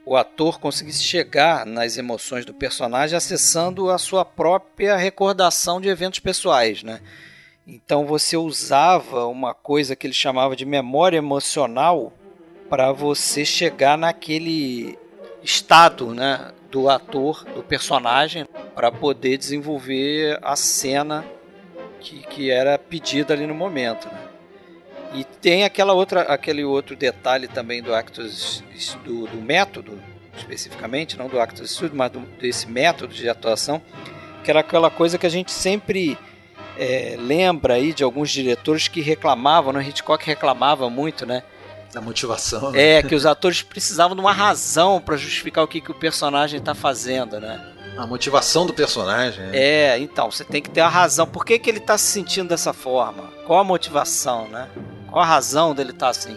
[0.07, 6.19] o ator conseguisse chegar nas emoções do personagem acessando a sua própria recordação de eventos
[6.19, 7.01] pessoais, né?
[7.67, 12.13] Então você usava uma coisa que ele chamava de memória emocional
[12.69, 14.99] para você chegar naquele
[15.43, 21.25] estado, né, do ator, do personagem, para poder desenvolver a cena
[22.01, 24.24] que, que era pedida ali no momento, né?
[25.15, 28.65] E tem aquela outra, aquele outro detalhe também do Actors
[29.05, 30.01] do, do método,
[30.37, 33.81] especificamente, não do Actors Studio, mas do, desse método de atuação,
[34.43, 36.19] que era aquela coisa que a gente sempre
[36.77, 39.87] é, lembra aí de alguns diretores que reclamavam, né?
[39.89, 41.45] Hitchcock reclamava muito, né?
[41.93, 42.73] Da motivação.
[42.73, 42.99] Né?
[42.99, 46.59] É, que os atores precisavam de uma razão para justificar o que, que o personagem
[46.59, 47.74] está fazendo, né?
[47.97, 49.47] A motivação do personagem.
[49.47, 49.51] Né?
[49.57, 51.27] É, então, você tem que ter a razão.
[51.27, 53.25] Por que, que ele tá se sentindo dessa forma?
[53.47, 54.69] Qual a motivação, né?
[55.11, 56.37] Qual a razão dele estar tá assim?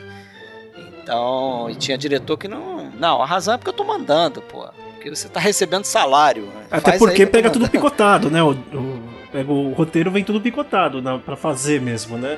[0.78, 2.92] Então, e tinha diretor que não.
[2.92, 4.68] Não, a razão é porque eu tô mandando, pô.
[4.94, 6.44] Porque você tá recebendo salário.
[6.44, 6.68] Né?
[6.70, 8.44] Até Faz porque pega tudo picotado, né?
[8.44, 12.38] O, o, o, roteiro vem tudo picotado para pra fazer mesmo, né?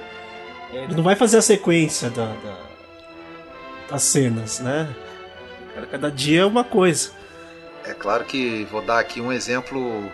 [0.72, 2.70] Ele não vai fazer a sequência da, da
[3.90, 4.88] das cenas, né?
[5.92, 7.12] Cada dia é uma coisa.
[7.90, 10.12] É claro que vou dar aqui um exemplo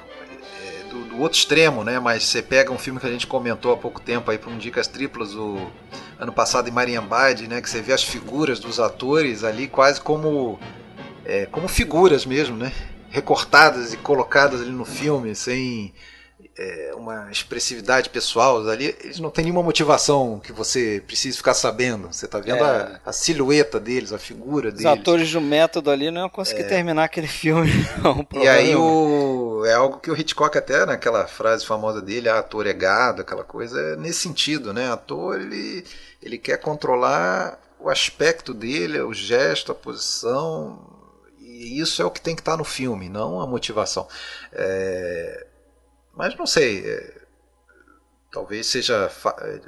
[0.63, 1.99] é, do, do, outro extremo, né?
[1.99, 4.57] Mas você pega um filme que a gente comentou há pouco tempo aí para um
[4.57, 5.69] Dicas Triplas, o
[6.17, 7.61] ano passado em Mariambade, né?
[7.61, 10.57] Que você vê as figuras dos atores ali quase como
[11.25, 12.71] é, como figuras mesmo, né?
[13.09, 15.93] Recortadas e colocadas ali no filme, sem
[16.57, 22.07] é, uma expressividade pessoal ali, eles não têm nenhuma motivação que você precise ficar sabendo.
[22.07, 22.61] Você está vendo é.
[22.61, 24.91] a, a, silhueta deles, a figura Os deles.
[24.91, 26.67] Os atores do método ali não iam conseguir é.
[26.67, 27.71] terminar aquele filme.
[28.01, 32.39] Não, e aí o, é algo que o Hitchcock até naquela frase famosa dele, ah,
[32.39, 34.89] ator é gado, aquela coisa, é nesse sentido, né?
[34.89, 35.83] Ator ele,
[36.21, 40.79] ele quer controlar o aspecto dele, o gesto, a posição,
[41.39, 44.07] e isso é o que tem que estar tá no filme, não a motivação.
[44.53, 45.47] É,
[46.15, 46.85] mas não sei.
[46.85, 47.21] É,
[48.31, 49.61] talvez seja é,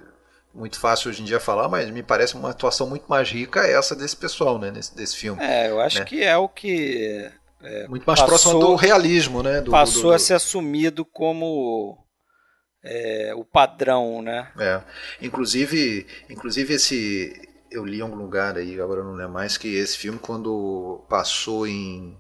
[0.54, 3.96] muito fácil hoje em dia falar, mas me parece uma atuação muito mais rica essa
[3.96, 4.72] desse pessoal, né?
[4.72, 5.42] Nesse, desse filme.
[5.42, 6.06] É, eu acho né?
[6.06, 7.32] que é o que.
[7.62, 9.62] É, muito mais passou, próximo do realismo, né?
[9.62, 11.98] Do, passou do, do, a ser assumido como
[12.84, 14.52] é, o padrão, né?
[14.60, 14.82] É.
[15.22, 17.42] Inclusive, inclusive esse.
[17.70, 21.68] Eu li em algum lugar aí, agora não lembro mais, que esse filme, quando passou
[21.68, 22.18] em,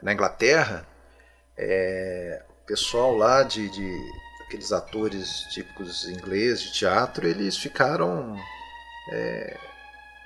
[0.00, 0.86] na Inglaterra,
[1.56, 4.12] é, pessoal lá de, de
[4.46, 8.36] aqueles atores típicos ingleses de teatro, eles ficaram
[9.12, 9.56] é,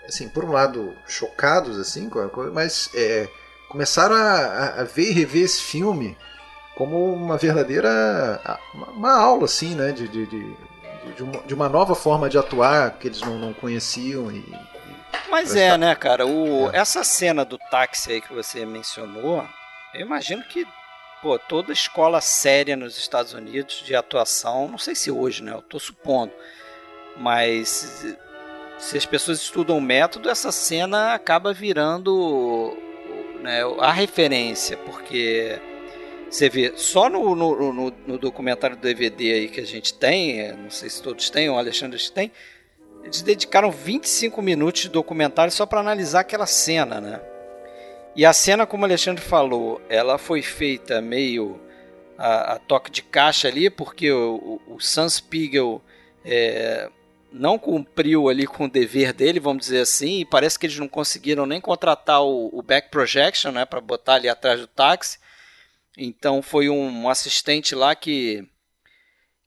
[0.06, 2.10] assim, por um lado chocados assim,
[2.52, 3.28] mas é,
[3.68, 6.16] começaram a, a, ver e rever esse filme
[6.76, 10.56] como uma verdadeira uma, aula assim, né, de, de, de,
[11.16, 14.44] de, uma, de uma nova forma de atuar que eles não, não conheciam e,
[15.30, 16.26] mas é, né, cara?
[16.26, 16.78] O, é.
[16.78, 19.46] Essa cena do táxi aí que você mencionou,
[19.94, 20.66] eu imagino que
[21.22, 25.52] pô, toda escola séria nos Estados Unidos de atuação, não sei se hoje, né?
[25.52, 26.32] Eu tô supondo,
[27.16, 28.16] mas
[28.78, 32.76] se as pessoas estudam o método, essa cena acaba virando
[33.40, 35.60] né, a referência, porque
[36.30, 40.40] você vê, só no, no, no, no, documentário do DVD aí que a gente tem,
[40.40, 42.30] é, não sei se todos têm, o Alexandre tem,
[43.02, 47.20] eles dedicaram 25 minutos de documentário só para analisar aquela cena, né?
[48.14, 51.60] E a cena, como o Alexandre falou, ela foi feita meio
[52.18, 55.80] a, a toque de caixa ali, porque o, o, o Sam Spiegel
[56.24, 56.90] é,
[57.32, 60.88] não cumpriu ali com o dever dele, vamos dizer assim, e parece que eles não
[60.88, 65.18] conseguiram nem contratar o, o back projection, né, para botar ali atrás do táxi.
[65.96, 68.46] Então foi um, um assistente lá que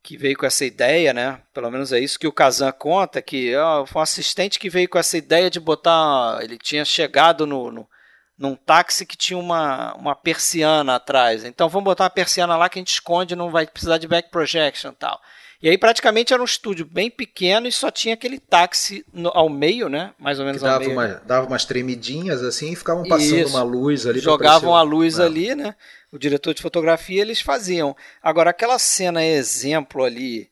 [0.02, 1.40] que veio com essa ideia, né?
[1.54, 4.86] Pelo menos é isso que o Kazan conta, que ó, foi um assistente que veio
[4.86, 6.40] com essa ideia de botar.
[6.42, 7.88] Ele tinha chegado no, no,
[8.38, 11.44] num táxi que tinha uma, uma persiana atrás.
[11.44, 14.30] Então vamos botar uma persiana lá que a gente esconde, não vai precisar de back
[14.30, 15.20] projection e tal.
[15.62, 19.48] E aí praticamente era um estúdio bem pequeno e só tinha aquele táxi no, ao
[19.48, 20.12] meio, né?
[20.18, 20.92] Mais ou menos que dava ao meio.
[20.92, 23.56] Uma, dava umas tremidinhas assim e ficavam passando Isso.
[23.56, 24.20] uma luz ali.
[24.20, 25.24] Jogavam a luz é.
[25.24, 25.74] ali, né?
[26.12, 27.96] O diretor de fotografia eles faziam.
[28.22, 30.50] Agora aquela cena exemplo ali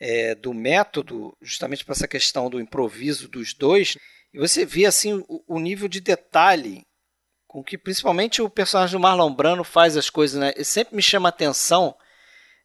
[0.00, 3.98] é, do método, justamente para essa questão do improviso dos dois,
[4.32, 6.86] e você vê assim o, o nível de detalhe
[7.54, 10.52] com que principalmente o personagem do Marlon Brando faz as coisas, né?
[10.56, 11.94] E sempre me chama a atenção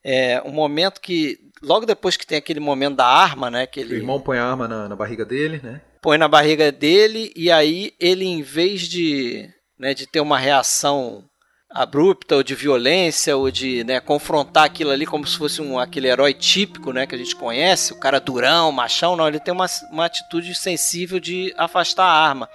[0.04, 3.67] é, um momento que logo depois que tem aquele momento da arma, né?
[3.67, 5.80] Que ele, o irmão põe a arma na, na barriga dele, né?
[6.02, 9.47] Põe na barriga dele e aí ele em vez de,
[9.78, 11.23] né, de ter uma reação
[11.69, 16.08] abrupta ou de violência ou de né, confrontar aquilo ali como se fosse um, aquele
[16.08, 19.67] herói típico né, que a gente conhece, o cara durão, machão, não, ele tem uma,
[19.91, 22.49] uma atitude sensível de afastar a arma.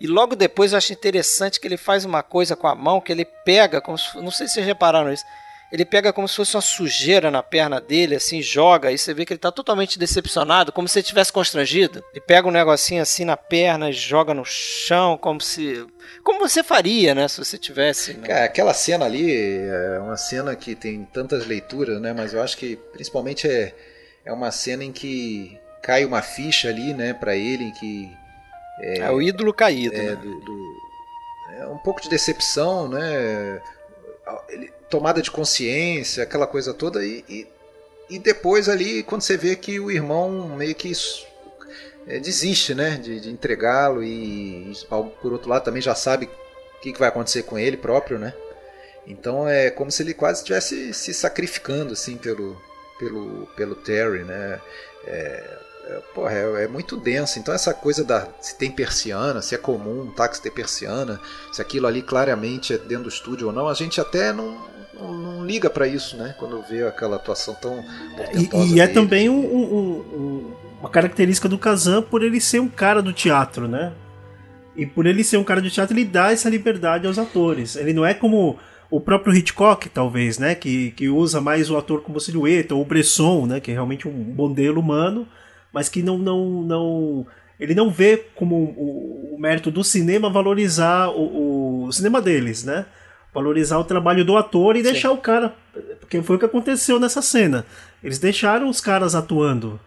[0.00, 3.12] E logo depois eu acho interessante que ele faz uma coisa com a mão que
[3.12, 5.24] ele pega, como se, não sei se vocês repararam isso,
[5.74, 9.24] ele pega como se fosse uma sujeira na perna dele, assim, joga, e você vê
[9.24, 12.04] que ele está totalmente decepcionado, como se ele tivesse constrangido.
[12.12, 15.84] Ele pega um negocinho assim na perna e joga no chão, como se.
[16.22, 18.14] Como você faria, né, se você tivesse.
[18.14, 18.44] Né?
[18.44, 22.76] Aquela cena ali é uma cena que tem tantas leituras, né, mas eu acho que
[22.92, 23.74] principalmente é,
[24.24, 28.08] é uma cena em que cai uma ficha ali, né, para ele, que
[28.80, 29.94] é, é o ídolo caído.
[29.94, 30.16] É, né?
[30.16, 30.76] do, do,
[31.58, 33.62] é um pouco de decepção, né?
[34.48, 37.48] Ele, tomada de consciência, aquela coisa toda, e, e,
[38.10, 40.92] e, depois ali, quando você vê que o irmão meio que
[42.06, 42.96] é, desiste né?
[42.96, 44.86] de, de entregá-lo, e, e
[45.20, 48.34] por outro lado também já sabe o que, que vai acontecer com ele próprio, né?
[49.06, 52.60] Então é como se ele quase estivesse se sacrificando assim pelo,
[52.98, 54.60] pelo, pelo Terry, né?
[55.06, 55.58] É,
[56.14, 57.38] porra, é, é, muito denso.
[57.38, 61.20] Então essa coisa da se tem persiana, se é comum um táxi ter persiana,
[61.52, 64.56] se aquilo ali claramente é dentro do estúdio ou não, a gente até não,
[64.94, 66.34] não, não liga para isso, né?
[66.38, 67.84] Quando vê aquela atuação tão
[68.34, 72.68] E, e é também um, um, um, uma característica do Kazan por ele ser um
[72.68, 73.92] cara do teatro, né?
[74.76, 77.76] E por ele ser um cara do teatro, ele dá essa liberdade aos atores.
[77.76, 78.58] Ele não é como
[78.90, 80.54] o próprio Hitchcock, talvez, né?
[80.54, 83.60] Que, que usa mais o ator como silhueta, ou o Bresson, né?
[83.60, 85.28] Que é realmente um modelo humano,
[85.74, 87.26] mas que não, não, não
[87.58, 92.86] ele não vê como o, o mérito do cinema valorizar o, o, cinema deles, né?
[93.34, 94.92] Valorizar o trabalho do ator e Sim.
[94.92, 95.54] deixar o cara.
[95.98, 97.66] Porque foi o que aconteceu nessa cena.
[98.02, 99.80] Eles deixaram os caras atuando.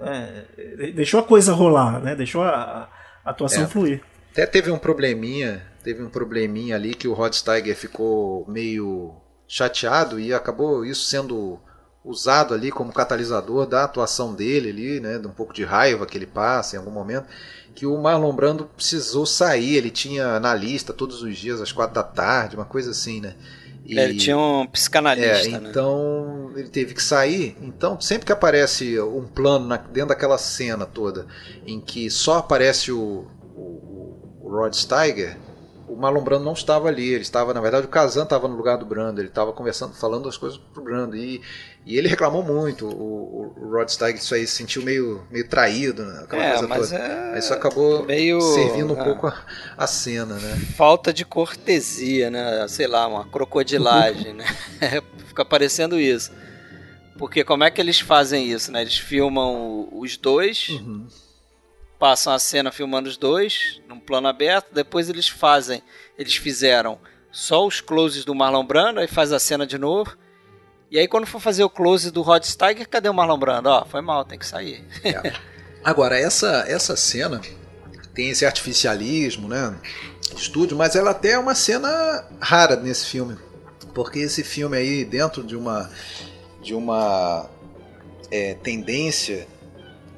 [0.00, 2.16] É, deixou a coisa rolar, né?
[2.16, 2.88] Deixou a,
[3.22, 3.66] a atuação é.
[3.66, 4.00] fluir.
[4.32, 9.14] Até teve um probleminha teve um probleminha ali que o Rod Steiger ficou meio
[9.46, 11.60] chateado e acabou isso sendo
[12.04, 16.18] usado ali como catalisador da atuação dele ali, né, de um pouco de raiva que
[16.18, 17.26] ele passa em algum momento,
[17.74, 21.94] que o Marlon Brando precisou sair, ele tinha na lista todos os dias às quatro
[21.94, 23.34] da tarde, uma coisa assim, né?
[23.84, 25.68] E, ele tinha um psicanalista, é, né?
[25.68, 26.60] então né?
[26.60, 27.54] ele teve que sair.
[27.60, 31.26] Então, sempre que aparece um plano na, dentro daquela cena toda,
[31.66, 35.36] em que só aparece o, o, o Rod Steiger,
[35.94, 38.76] o Marlon Brando não estava ali, ele estava, na verdade, o Kazan estava no lugar
[38.76, 41.40] do Brando, ele estava conversando, falando as coisas pro Brando, e,
[41.86, 46.04] e ele reclamou muito, o, o Rod Steiger isso aí se sentiu meio, meio traído,
[46.04, 46.96] né, aquela é, coisa toda.
[47.34, 49.44] É isso acabou meio, servindo um é, pouco a,
[49.76, 50.56] a, cena, né.
[50.76, 54.44] Falta de cortesia, né, sei lá, uma crocodilagem, né,
[55.28, 56.32] fica parecendo isso.
[57.16, 60.70] Porque como é que eles fazem isso, né, eles filmam os dois...
[60.70, 61.06] Uhum
[62.04, 65.82] passam a cena filmando os dois num plano aberto, depois eles fazem,
[66.18, 66.98] eles fizeram
[67.32, 70.14] só os closes do Marlon Brando, aí faz a cena de novo.
[70.90, 73.70] E aí quando for fazer o close do Rod Steiger, cadê o Marlon Brando?
[73.70, 74.84] Ó, foi mal, tem que sair.
[75.02, 75.32] É.
[75.82, 77.40] Agora, essa, essa cena
[78.12, 79.74] tem esse artificialismo, né?
[80.36, 83.38] Estúdio, mas ela até é uma cena rara nesse filme.
[83.94, 85.90] Porque esse filme aí, dentro de uma,
[86.60, 87.48] de uma
[88.30, 89.48] é, tendência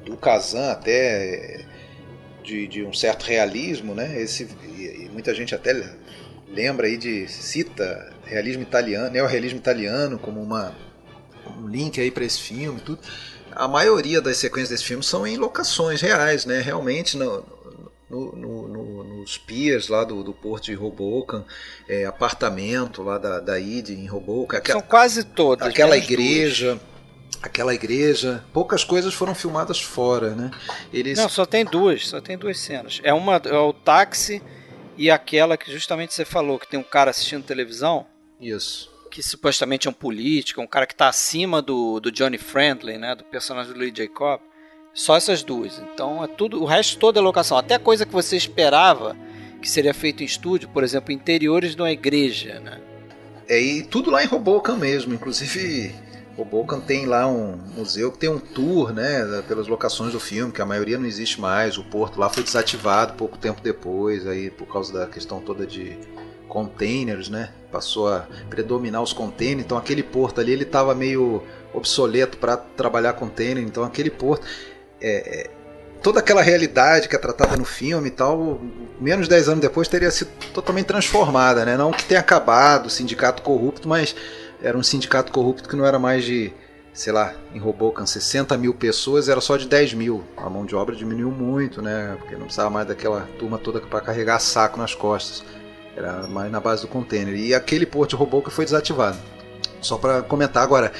[0.03, 1.65] do Kazan até
[2.47, 4.21] de, de um certo realismo, né?
[4.21, 5.73] Esse, e muita gente até
[6.47, 10.73] lembra aí de cita realismo italiano, neorrealismo italiano como uma
[11.59, 12.99] um link aí para esse filme, tudo.
[13.51, 16.61] A maioria das sequências desse filme são em locações reais, né?
[16.61, 17.43] Realmente no,
[18.09, 21.43] no, no, no, nos piers lá do, do porto de Hoboken,
[21.87, 24.61] é, apartamento lá da, da ID em Hoboken.
[24.65, 25.67] São quase todas.
[25.67, 26.75] Aquela igreja.
[26.75, 26.96] Duas
[27.41, 30.51] aquela igreja, poucas coisas foram filmadas fora, né?
[30.91, 31.17] Eles...
[31.17, 32.99] Não, só tem duas, só tem duas cenas.
[33.03, 34.41] É uma é o táxi
[34.97, 38.05] e aquela que justamente você falou que tem um cara assistindo televisão.
[38.39, 38.91] Isso.
[39.11, 43.15] Que supostamente é um político, um cara que está acima do, do Johnny Friendly, né?
[43.15, 44.41] Do personagem do Lee Jacob.
[44.93, 45.79] Só essas duas.
[45.79, 47.57] Então é tudo, o resto toda é locação.
[47.57, 49.15] Até coisa que você esperava
[49.61, 52.81] que seria feito em estúdio, por exemplo, interiores de uma igreja, né?
[53.47, 55.95] É, e tudo lá em Hoboken mesmo, inclusive
[56.37, 60.51] o Bocan tem lá um museu que tem um tour, né, pelas locações do filme,
[60.51, 61.77] que a maioria não existe mais.
[61.77, 65.97] O porto lá foi desativado pouco tempo depois, aí por causa da questão toda de
[66.47, 67.49] containers, né?
[67.71, 73.13] Passou a predominar os containers, então aquele porto ali ele estava meio obsoleto para trabalhar
[73.13, 74.45] container, então aquele porto
[75.01, 75.49] é, é,
[76.01, 78.61] toda aquela realidade que é tratada no filme e tal,
[79.01, 81.75] menos de 10 anos depois teria sido totalmente transformada, né?
[81.75, 84.15] Não que tenha acabado o sindicato corrupto, mas
[84.61, 86.51] era um sindicato corrupto que não era mais de,
[86.93, 90.23] sei lá, em Robocan 60 mil pessoas, era só de 10 mil.
[90.35, 92.15] A mão de obra diminuiu muito, né?
[92.19, 95.43] Porque não precisava mais daquela turma toda para carregar saco nas costas.
[95.95, 97.35] Era mais na base do container.
[97.35, 99.17] E aquele porto de Robocan foi desativado.
[99.81, 100.91] Só para comentar agora,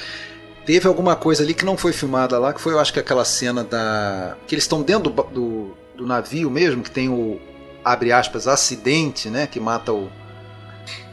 [0.64, 3.24] teve alguma coisa ali que não foi filmada lá, que foi, eu acho que aquela
[3.24, 4.36] cena da.
[4.46, 7.40] que eles estão dentro do, do, do, navio mesmo, que tem o.
[7.84, 9.46] abre aspas, acidente, né?
[9.46, 10.10] Que mata o.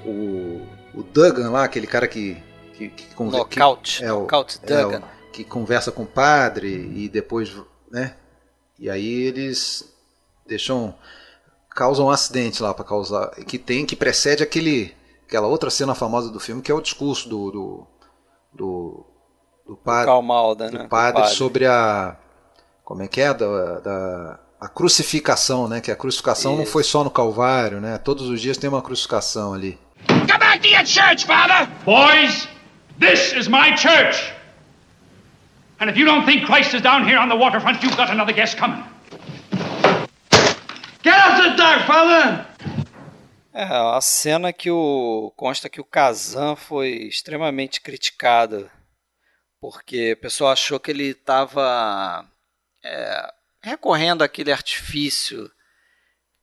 [0.06, 2.42] o o Duggan lá, aquele cara que.
[2.74, 4.00] que, que Knockout.
[4.00, 4.98] Que, é, o, Knockout Duggan.
[4.98, 7.54] É o, que conversa com o padre e depois.
[7.92, 8.16] né?
[8.80, 9.94] E aí eles
[10.48, 10.96] deixam.
[11.70, 13.32] causam um acidente lá para causar.
[13.32, 14.96] que tem, que precede aquele.
[15.28, 17.52] aquela outra cena famosa do filme, que é o discurso do.
[17.52, 17.88] do,
[18.54, 19.06] do,
[19.68, 20.88] do, padre, do né?
[20.88, 22.18] padre, padre sobre a.
[22.84, 23.34] Como é que é?
[23.34, 25.82] Da, da a crucificação, né?
[25.82, 26.60] Que a crucificação Isso.
[26.60, 27.98] não foi só no Calvário, né?
[27.98, 29.78] Todos os dias tem uma crucificação ali.
[30.08, 31.72] Go back to your church, Father!
[31.86, 32.48] Boys,
[33.00, 34.32] this is my church.
[35.80, 38.34] And if you don't think Christ is down here on the waterfront, you've got another
[38.34, 38.84] guest coming.
[41.04, 42.46] Get out the dark, Father!
[43.54, 45.32] É, a cena que o.
[45.38, 48.70] consta que o Kazan foi extremamente criticado.
[49.62, 52.26] Porque o pessoal achou que ele estava
[52.84, 55.50] é, recorrendo àquele artifício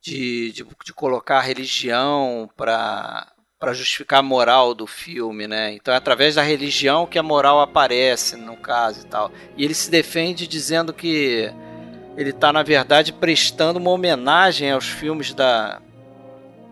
[0.00, 3.30] de, de, de colocar a religião para
[3.62, 5.72] para justificar a moral do filme, né?
[5.72, 9.30] Então é através da religião que a moral aparece, no caso e tal.
[9.56, 11.48] E ele se defende dizendo que
[12.16, 15.80] ele está na verdade prestando uma homenagem aos filmes da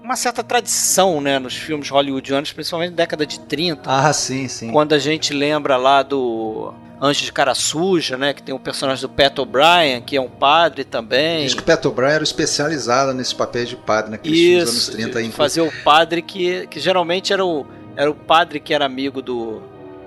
[0.02, 3.82] uma certa tradição, né, nos filmes hollywoodianos, principalmente na década de 30.
[3.86, 4.72] Ah, sim, sim.
[4.72, 8.34] Quando a gente lembra lá do Anjo de Cara Suja, né?
[8.34, 11.44] Que tem o personagem do Pat O'Brien, que é um padre também.
[11.44, 15.14] Diz que o Pat O'Brien era especializado nesse papel de padre naqueles Isso, filmes anos
[15.14, 15.20] 30.
[15.22, 19.22] Isso, fazer o padre que, que geralmente era o, era o padre que era amigo
[19.22, 19.62] do,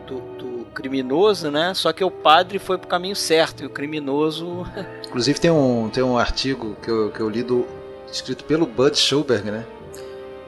[0.05, 1.73] do, do, criminoso, né?
[1.73, 4.63] Só que o padre foi pro caminho certo e o criminoso...
[5.07, 7.65] Inclusive tem um, tem um artigo que eu, que eu li do,
[8.11, 9.65] escrito pelo Bud Schulberg, né?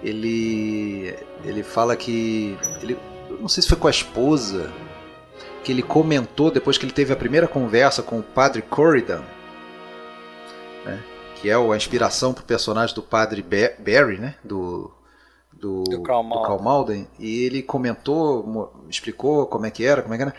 [0.06, 2.56] Ele, ele fala que...
[2.82, 2.98] Ele,
[3.40, 4.72] não sei se foi com a esposa
[5.64, 9.24] que ele comentou depois que ele teve a primeira conversa com o padre Corridan,
[10.86, 11.04] né,
[11.36, 14.92] que é a inspiração para o personagem do padre Barry, né, do,
[15.52, 20.14] do, do, Karl do Karl Malden, e ele comentou, explicou como é que era, como
[20.14, 20.36] é que era.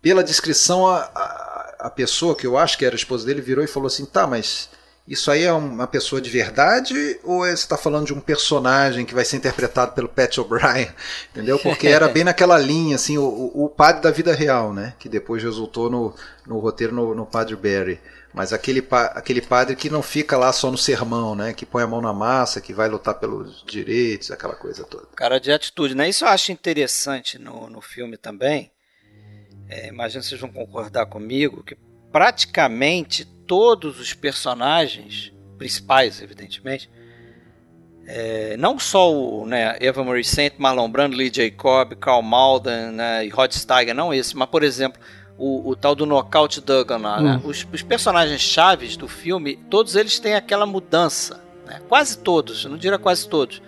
[0.00, 3.62] Pela descrição, a, a, a pessoa que eu acho que era a esposa dele virou
[3.62, 4.70] e falou assim: tá, mas
[5.06, 9.04] isso aí é uma pessoa de verdade ou é, você está falando de um personagem
[9.04, 10.88] que vai ser interpretado pelo Pat O'Brien?
[11.30, 11.58] Entendeu?
[11.60, 14.94] Porque era bem naquela linha, assim, o, o padre da vida real, né?
[14.98, 16.12] Que depois resultou no,
[16.44, 18.00] no roteiro no, no Padre Barry.
[18.34, 21.54] Mas aquele, aquele padre que não fica lá só no sermão, né?
[21.54, 25.06] Que põe a mão na massa, que vai lutar pelos direitos, aquela coisa toda.
[25.14, 26.08] Cara de atitude, né?
[26.08, 28.70] Isso eu acho interessante no, no filme também.
[29.68, 31.76] É, imagino que vocês vão concordar comigo que
[32.16, 36.88] praticamente todos os personagens principais, evidentemente,
[38.06, 43.26] é, não só o né, Eva Marie Saint, Marlon Brando, Lee Jacob, Carl Malden né,
[43.26, 44.98] e Rod Steiger, não esse, mas por exemplo
[45.36, 47.36] o, o tal do Knockout Duggan né?
[47.44, 47.48] hum.
[47.48, 51.82] os, os, personagens chaves do filme, todos eles têm aquela mudança, né?
[51.86, 53.60] quase todos, eu não diria quase todos.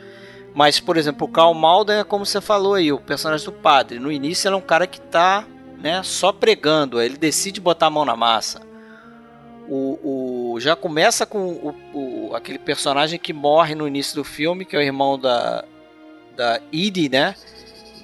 [0.54, 3.98] Mas, por exemplo, o Carl Malden é como você falou aí, o personagem do padre.
[3.98, 5.46] No início ele é um cara que está
[5.78, 8.68] né, só pregando, ele decide botar a mão na massa
[9.68, 14.64] o, o já começa com o, o, aquele personagem que morre no início do filme,
[14.64, 15.64] que é o irmão da,
[16.34, 17.34] da Edie, né?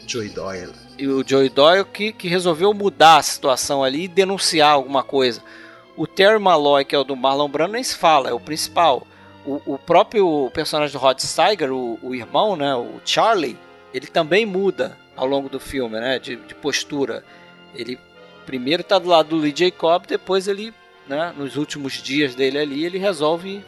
[0.07, 0.73] Joy Doyle.
[0.99, 5.43] E o Joy Doyle que, que resolveu mudar a situação ali e denunciar alguma coisa.
[5.97, 9.07] O Terry Malloy, que é o do Marlon Brando, nem se fala, é o principal.
[9.47, 13.57] O, o próprio personagem do Rod Steiger, o, o, irmão, né, o Charlie,
[13.93, 17.25] ele também muda ao longo do filme, né, de, de postura.
[17.75, 17.99] Ele
[18.47, 20.73] primeiro está do lado do Lee Jacob, depois ele
[21.07, 23.65] né, nos últimos dias dele ali, ele resolve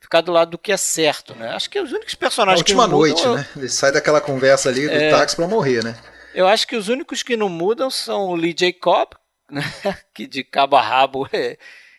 [0.00, 1.50] ficar do lado do que é certo, né?
[1.50, 3.48] Acho que os únicos personagens que não noite, mudam, né?
[3.56, 5.98] Ele sai daquela conversa ali do é, táxi para morrer, né?
[6.34, 9.10] Eu acho que os únicos que não mudam são o Lee Jacob,
[9.50, 9.62] né?
[10.14, 11.58] que de cabo a rabo é,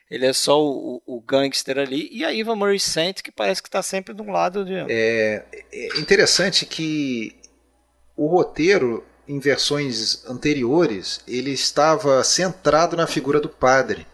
[0.09, 3.81] ele é só o, o, gangster ali, e a Marie Saint, que parece que está
[3.83, 4.73] sempre de um lado de...
[4.89, 7.35] É, é interessante que
[8.15, 14.07] o roteiro, em versões anteriores, ele estava centrado na figura do padre.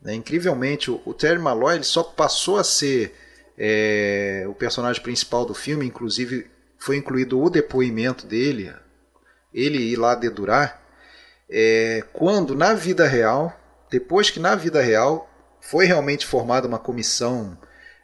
[0.00, 0.14] Né?
[0.14, 3.14] Incrivelmente, o, o Terry Malloy ele só passou a ser
[3.58, 8.72] é, o personagem principal do filme, inclusive foi incluído o depoimento dele,
[9.52, 10.80] ele ir lá dedurar,
[11.50, 13.54] é, quando na vida real,
[13.90, 15.28] depois que na vida real
[15.60, 17.58] foi realmente formada uma comissão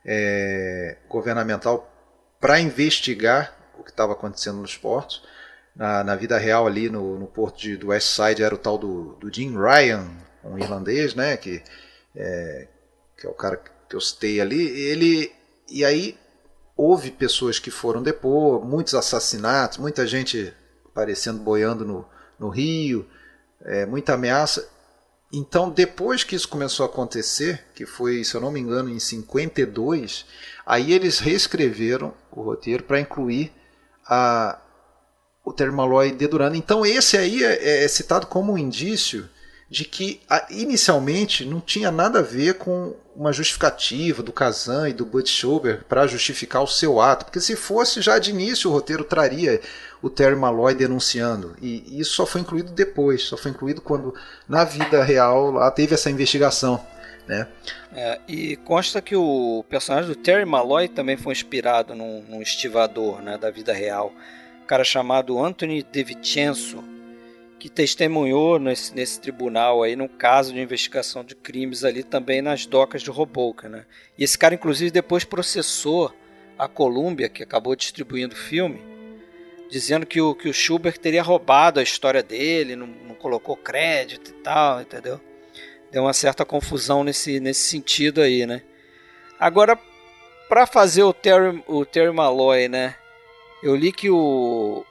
[0.05, 1.91] é, governamental
[2.39, 5.23] para investigar o que estava acontecendo nos portos.
[5.75, 8.79] Na, na, vida real ali no, no porto de, do West Side era o tal
[8.79, 10.07] do, do Jim Ryan,
[10.45, 11.63] um irlandês, né, que
[12.15, 12.69] é,
[13.17, 15.33] que é o cara que eu citei ali, ele
[15.69, 16.17] e aí
[16.77, 20.53] houve pessoas que foram depor, muitos assassinatos, muita gente
[20.87, 22.07] aparecendo boiando no,
[22.39, 23.07] no rio,
[23.63, 24.69] é, muita ameaça.
[25.33, 29.01] Então, depois que isso começou a acontecer, que foi, se eu não me engano, em
[29.01, 30.25] 52,
[30.65, 33.53] aí eles reescreveram o roteiro para incluir
[34.07, 34.61] a,
[35.45, 36.57] o Termaloy dedurando.
[36.57, 39.29] Então, esse aí é, é citado como um indício
[39.69, 40.21] de que
[40.51, 45.85] inicialmente não tinha nada a ver com uma justificativa do Kazan e do Bud Schober
[45.89, 49.61] para justificar o seu ato, porque se fosse já de início o roteiro traria
[50.03, 54.15] o Terry Malloy denunciando, e isso só foi incluído depois, só foi incluído quando
[54.49, 56.85] na vida real lá teve essa investigação.
[57.27, 57.49] Né?
[57.93, 63.23] É, e consta que o personagem do Terry Malloy também foi inspirado num, num estivador
[63.23, 64.13] né, da vida real,
[64.65, 66.83] um cara chamado Anthony DeVincenzo,
[67.59, 72.65] que testemunhou nesse, nesse tribunal aí no caso de investigação de crimes ali também nas
[72.65, 73.85] docas de Hoboken, né?
[74.17, 76.15] E esse cara inclusive depois processou
[76.59, 78.81] a Columbia, que acabou distribuindo o filme,
[79.71, 84.31] dizendo que o, que o Schubert teria roubado a história dele, não, não colocou crédito
[84.31, 85.21] e tal, entendeu?
[85.93, 88.63] Deu uma certa confusão nesse, nesse sentido aí, né?
[89.39, 89.79] Agora,
[90.49, 92.95] para fazer o Terry, o Terry Malloy, né?
[93.65, 94.85] Eu li que o,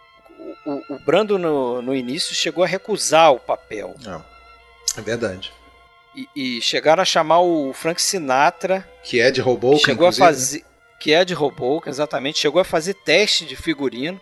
[0.65, 3.95] o, o Brando no, no início chegou a recusar o papel.
[4.03, 4.25] Não,
[4.97, 5.53] é verdade.
[6.15, 8.83] E, e chegaram a chamar o Frank Sinatra.
[9.03, 10.65] Que é de robô, chegou a fazer
[10.99, 12.39] Que é de robô, exatamente.
[12.39, 14.19] Chegou a fazer teste de figurino.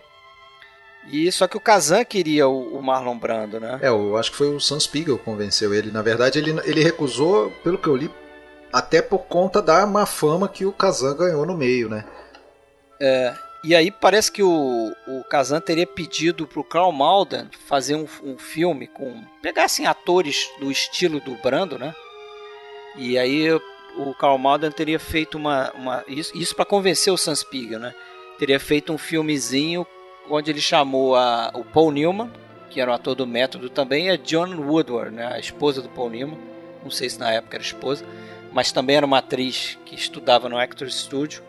[1.10, 3.78] E só que o Kazan queria o, o, Marlon Brando, né?
[3.80, 5.90] É, eu acho que foi o Sam Spiegel que convenceu ele.
[5.90, 8.10] Na verdade, ele, ele recusou, pelo que eu li,
[8.70, 12.04] até por conta da má fama que o Kazan ganhou no meio, né?
[13.00, 13.34] É,
[13.64, 18.36] e aí parece que o, o Kazan teria pedido pro Carl Malden fazer um, um
[18.36, 19.22] filme com.
[19.40, 21.94] pegassem atores do estilo do Brando, né?
[22.96, 23.48] E aí
[23.96, 25.70] o Carl Malden teria feito uma.
[25.74, 27.94] uma isso isso para convencer o Sam Spiegel, né?
[28.36, 29.86] Teria feito um filmezinho
[30.28, 32.32] onde ele chamou a, o Paul Newman,
[32.68, 35.32] que era o ator do método também, e a John Woodward, né?
[35.32, 36.38] A esposa do Paul Newman.
[36.82, 38.04] Não sei se na época era esposa,
[38.50, 41.44] mas também era uma atriz que estudava no Actors Studio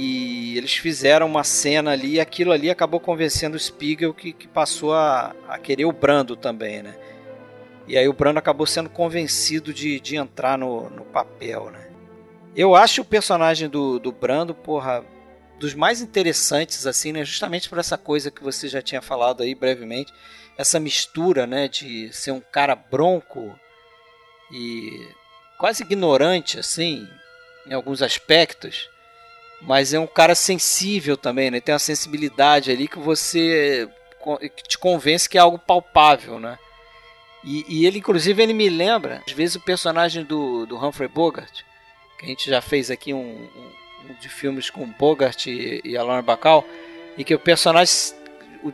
[0.00, 4.46] e eles fizeram uma cena ali e aquilo ali acabou convencendo o Spiegel que, que
[4.46, 6.96] passou a, a, querer o Brando também, né?
[7.84, 11.88] E aí o Brando acabou sendo convencido de, de entrar no, no papel, né?
[12.54, 15.04] Eu acho o personagem do, do Brando, porra,
[15.58, 17.24] dos mais interessantes, assim, né?
[17.24, 20.14] Justamente por essa coisa que você já tinha falado aí brevemente.
[20.56, 21.66] Essa mistura, né?
[21.66, 23.58] De ser um cara bronco
[24.52, 25.08] e
[25.58, 27.04] quase ignorante, assim,
[27.66, 28.88] em alguns aspectos
[29.62, 31.60] mas é um cara sensível também, né?
[31.60, 33.88] Tem uma sensibilidade ali que você
[34.54, 36.58] que te convence que é algo palpável, né?
[37.44, 41.62] E, e, ele, inclusive, ele me lembra, às vezes, o personagem do, do Humphrey Bogart,
[42.18, 45.96] que a gente já fez aqui um, um, um de filmes com Bogart e, e
[45.96, 46.64] a Lauren Bacall,
[47.16, 48.14] e que o personagem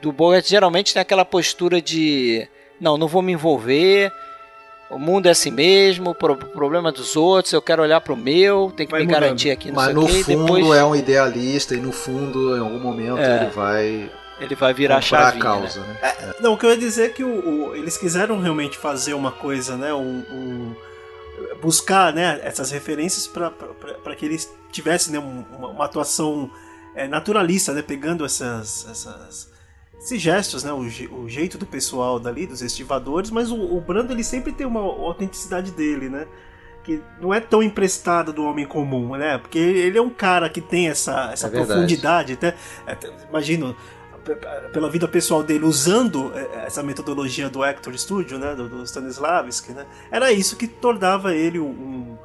[0.00, 2.48] do Bogart geralmente tem aquela postura de
[2.80, 4.10] não, não vou me envolver,
[4.94, 8.72] o mundo é assim mesmo, o problema dos outros, eu quero olhar para o meu,
[8.76, 9.20] tem que vai me mudando.
[9.20, 10.76] garantir aqui no Mas no fundo depois...
[10.76, 13.42] é um idealista e no fundo, em algum momento, é.
[13.42, 14.10] ele vai.
[14.40, 15.38] Ele vai virar chave.
[15.38, 15.86] a causa, né?
[15.88, 15.98] né?
[16.02, 19.14] É, não, o que eu ia dizer é que o, o, eles quiseram realmente fazer
[19.14, 19.92] uma coisa, né?
[19.92, 20.76] Um, um
[21.60, 26.50] buscar né, essas referências para que eles tivessem né, uma, uma atuação
[26.94, 27.82] é, naturalista, né?
[27.82, 29.53] Pegando essas, essas
[29.98, 30.72] esses gestos, né?
[30.72, 34.66] O, o, jeito do pessoal dali, dos estivadores, mas o, o, Brando ele sempre tem
[34.66, 36.26] uma autenticidade dele, né?
[36.82, 39.38] Que não é tão emprestada do homem comum, né?
[39.38, 42.54] Porque ele é um cara que tem essa, essa é profundidade, até,
[42.86, 43.74] até imagino
[44.72, 49.72] pela vida pessoal dele usando é, essa metodologia do Actor Studio, né, do, do Stanislavski,
[49.72, 52.16] né, era isso que tornava ele um,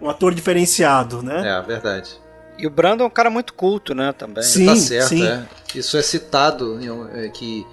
[0.00, 1.58] um ator diferenciado, né?
[1.58, 2.20] É, verdade.
[2.58, 4.42] E o Brando é um cara muito culto, né, também.
[4.42, 5.26] Sim, tá certo, sim.
[5.26, 5.46] É.
[5.74, 6.78] Isso é citado,
[7.14, 7.66] é, que,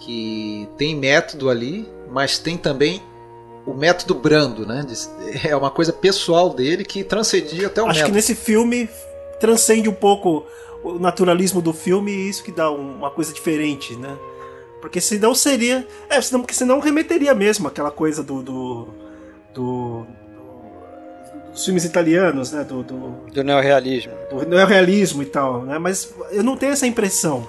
[0.00, 3.02] que tem método ali, mas tem também
[3.66, 4.86] o método Brando, né?
[5.44, 8.10] É uma coisa pessoal dele que transcendia até o Acho método.
[8.10, 8.88] que nesse filme
[9.40, 10.44] transcende um pouco
[10.84, 14.16] o naturalismo do filme e isso que dá uma coisa diferente, né?
[14.80, 15.86] Porque senão seria.
[16.08, 18.88] É, senão, porque senão remeteria mesmo aquela coisa do, do,
[19.52, 20.06] do
[21.56, 22.62] dos filmes italianos, né?
[22.62, 22.96] Do, do,
[23.32, 24.12] do neorrealismo.
[24.30, 25.78] Do neorrealismo e tal, né?
[25.78, 27.48] Mas eu não tenho essa impressão.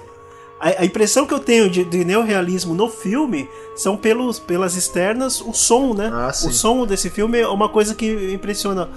[0.58, 3.46] A, a impressão que eu tenho de, de neorrealismo no filme
[3.76, 6.10] são pelos, pelas externas, o som, né?
[6.12, 8.88] Ah, o som desse filme é uma coisa que impressiona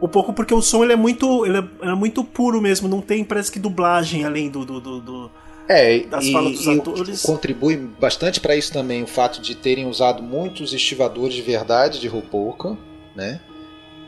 [0.00, 3.00] um pouco porque o som ele é muito ele é, é muito puro mesmo, não
[3.00, 5.30] tem parece que dublagem além do, do, do, do
[5.68, 7.22] é, das e, falas dos e atores.
[7.22, 12.08] Contribui bastante para isso também o fato de terem usado muitos estivadores de verdade de
[12.08, 12.76] Rupoka,
[13.14, 13.40] né?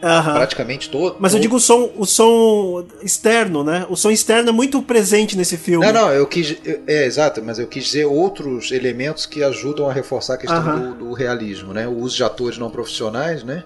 [0.03, 0.35] Uhum.
[0.35, 1.17] Praticamente todo.
[1.19, 3.87] Mas eu digo o som, o som externo, né?
[3.89, 5.87] O som externo é muito presente nesse filme.
[5.87, 6.57] Não, não, eu quis.
[6.87, 10.93] É, exato, mas eu quis dizer outros elementos que ajudam a reforçar a questão uhum.
[10.93, 11.89] do, do, realismo, né?
[11.89, 13.65] O uso de atores não profissionais, né?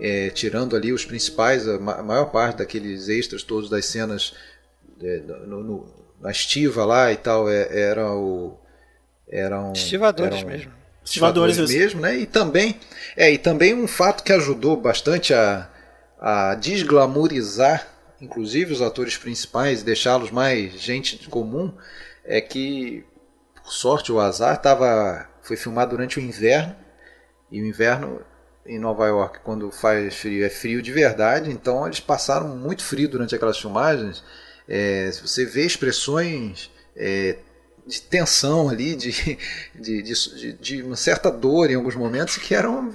[0.00, 4.34] É, tirando ali os principais, a maior parte daqueles extras todos das cenas
[5.02, 5.88] é, no, no,
[6.20, 8.58] na estiva lá e tal, é, era o.
[9.30, 9.72] Eram.
[9.72, 10.77] Estivadores eram, mesmo
[11.08, 12.16] estivadores mesmo, né?
[12.16, 12.78] E também,
[13.16, 15.68] é, e também um fato que ajudou bastante a,
[16.20, 17.86] a desglamorizar,
[18.20, 21.72] inclusive os atores principais, deixá-los mais gente comum,
[22.24, 23.04] é que,
[23.62, 26.76] por sorte ou azar, tava, foi filmado durante o inverno,
[27.50, 28.20] e o inverno
[28.66, 33.08] em Nova York, quando faz frio, é frio de verdade, então eles passaram muito frio
[33.08, 34.22] durante aquelas filmagens.
[34.68, 37.38] É, você vê expressões é,
[37.88, 39.38] de tensão ali, de,
[39.74, 42.94] de, de, de, uma certa dor em alguns momentos, que eram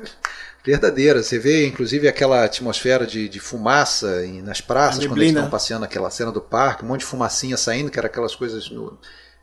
[0.64, 1.24] verdadeira.
[1.24, 6.12] Você vê, inclusive, aquela atmosfera de, de fumaça nas praças, quando eles estão passeando aquela
[6.12, 8.98] cena do parque, um monte de fumacinha saindo, que era aquelas coisas no,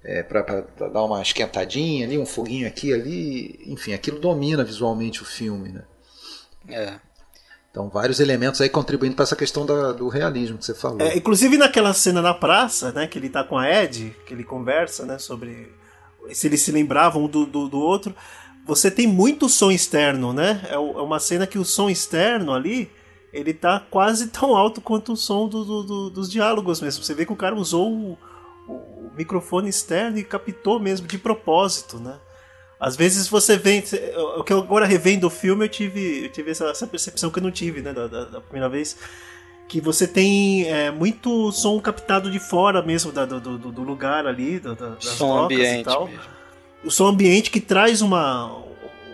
[0.05, 3.61] é, para dar uma esquentadinha ali, um foguinho aqui ali.
[3.67, 5.71] Enfim, aquilo domina visualmente o filme.
[5.71, 5.83] Né?
[6.69, 7.10] É.
[7.71, 11.01] Então, vários elementos aí contribuindo para essa questão da, do realismo que você falou.
[11.01, 14.43] É, inclusive naquela cena na praça, né, que ele tá com a Ed, que ele
[14.43, 15.73] conversa, né, sobre
[16.33, 18.15] se eles se lembravam um do, do, do outro
[18.71, 20.61] você tem muito som externo, né?
[20.69, 22.91] É, é uma cena que o som externo ali
[23.33, 27.03] ele tá quase tão alto quanto o som do, do, dos diálogos mesmo.
[27.03, 28.19] Você vê que o cara usou o,
[28.69, 32.17] o, microfone externo e captou mesmo de propósito, né?
[32.81, 33.85] Às vezes você vê.
[34.39, 37.39] O que eu agora revendo o filme, eu tive, eu tive essa, essa percepção que
[37.39, 37.93] eu não tive, né?
[37.93, 38.97] Da, da, da primeira vez.
[39.69, 44.59] Que você tem é, muito som captado de fora mesmo da, do, do, lugar ali,
[44.59, 46.09] da, das som ambiente e tal.
[46.09, 46.41] Mesmo
[46.85, 48.53] o som ambiente que traz uma,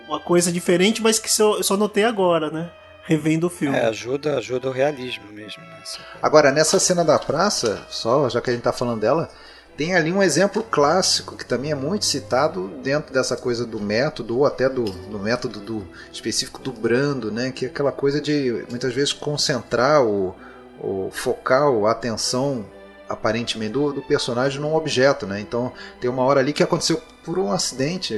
[0.08, 2.70] uma coisa diferente, mas que só, só notei agora, né?
[3.04, 3.76] Revendo o filme.
[3.76, 5.62] É, ajuda, ajuda o realismo mesmo.
[5.62, 5.82] Né?
[6.20, 9.30] Agora, nessa cena da praça, só já que a gente tá falando dela,
[9.76, 14.38] tem ali um exemplo clássico que também é muito citado dentro dessa coisa do método,
[14.38, 17.52] ou até do, do método do específico do Brando, né?
[17.52, 20.34] Que é aquela coisa de muitas vezes concentrar o,
[20.80, 22.64] o focal, a atenção
[23.08, 25.40] aparentemente do, do personagem num objeto, né?
[25.40, 28.14] Então tem uma hora ali que aconteceu por um acidente,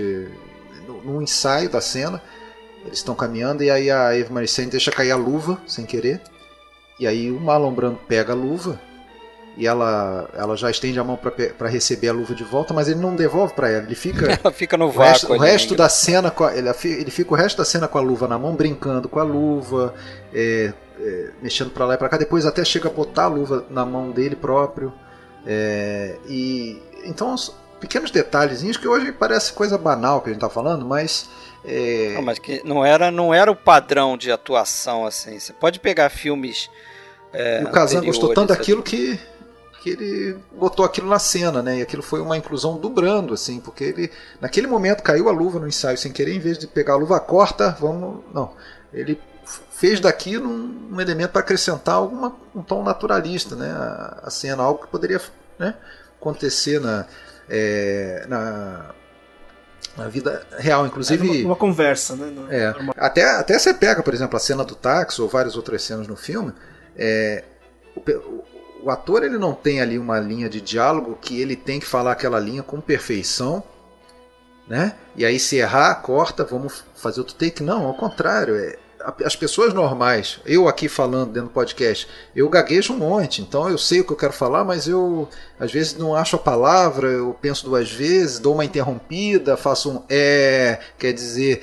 [1.05, 2.23] no ensaio da cena,
[2.85, 6.21] eles estão caminhando e aí a Eva Maricene deixa cair a luva sem querer.
[7.01, 8.81] E aí o Marlon Brando pega a luva
[9.59, 13.01] e ela, ela já estende a mão para receber a luva de volta, mas ele
[13.01, 13.83] não devolve para ela.
[13.83, 14.31] Ele fica.
[14.41, 15.03] Ela fica no vácuo.
[15.03, 17.99] O resto, o resto da cena, a, ele, ele fica o resto da cena com
[17.99, 19.95] a luva na mão, brincando com a luva,
[20.33, 22.17] é, é, mexendo para lá e para cá.
[22.17, 24.93] Depois até chega a botar a luva na mão dele próprio.
[25.45, 27.35] É, e então
[27.81, 31.29] pequenos detalhezinhos que hoje parece coisa banal que a gente está falando, mas
[31.65, 32.13] é...
[32.15, 35.37] Não, mas que não era não era o padrão de atuação assim.
[35.41, 36.71] Você pode pegar filmes
[37.33, 39.19] é, e o Kazan gostou tanto daquilo que
[39.81, 41.79] que ele botou aquilo na cena, né?
[41.79, 44.11] E aquilo foi uma inclusão do Brando, assim, porque ele
[44.41, 47.19] naquele momento caiu a luva no ensaio sem querer, em vez de pegar a luva
[47.21, 48.53] corta, vamos, não,
[48.93, 49.21] ele
[49.71, 53.71] fez daquilo um, um elemento para acrescentar alguma, um tom naturalista, né?
[53.71, 55.21] A, a, cena, algo que poderia
[55.59, 55.75] né,
[56.21, 57.07] acontecer na,
[57.49, 58.95] é, na,
[59.97, 61.27] na vida real, inclusive.
[61.27, 62.27] É uma, uma, conversa, né?
[62.27, 65.83] No, é, até, até você pega, por exemplo, a cena do táxi ou várias outras
[65.83, 66.53] cenas no filme.
[66.97, 67.45] É,
[67.95, 68.45] o,
[68.83, 72.13] o ator ele não tem ali uma linha de diálogo que ele tem que falar
[72.13, 73.63] aquela linha com perfeição,
[74.67, 74.95] né?
[75.17, 77.63] E aí se errar, corta, vamos fazer outro take.
[77.63, 78.79] Não, ao contrário, é,
[79.25, 83.79] as pessoas normais, eu aqui falando dentro do podcast, eu gaguejo um monte, então eu
[83.79, 87.37] sei o que eu quero falar, mas eu às vezes não acho a palavra, eu
[87.41, 91.63] penso duas vezes, dou uma interrompida, faço um é, quer dizer,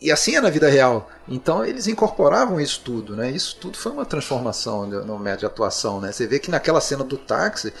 [0.00, 1.10] e assim é na vida real.
[1.28, 3.30] Então eles incorporavam isso tudo, né?
[3.30, 6.12] Isso tudo foi uma transformação no médio de atuação, né?
[6.12, 7.72] Você vê que naquela cena do táxi,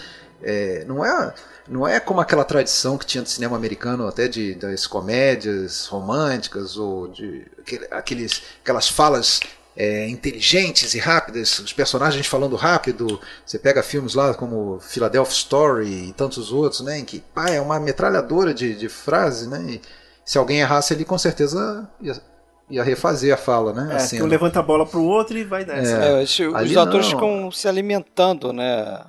[0.42, 1.34] é, não é
[1.66, 6.76] não é como aquela tradição que tinha do cinema americano, até de das comédias românticas
[6.76, 7.46] ou de
[7.90, 9.40] aqueles, aquelas falas
[9.76, 13.20] é, inteligentes e rápidas, os personagens falando rápido.
[13.44, 17.60] Você pega filmes lá como Philadelphia Story e tantos outros, né, em que pá, é
[17.60, 19.64] uma metralhadora de, de frases, né?
[19.68, 19.80] E
[20.24, 22.14] se alguém errasse ali, com certeza ia,
[22.70, 23.92] ia refazer a fala, né?
[23.92, 25.96] É, assim, um levanta a bola pro outro e vai nessa.
[25.96, 27.12] É, os atores não.
[27.12, 29.04] ficam se alimentando, né?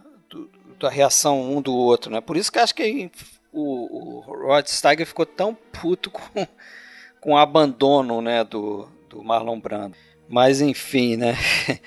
[0.79, 2.21] da reação um do outro, né?
[2.21, 3.09] Por isso que acho que
[3.51, 6.47] o, o Rod Steiger ficou tão puto com,
[7.19, 9.95] com o abandono, né, do, do Marlon Brando.
[10.27, 11.37] Mas enfim, né?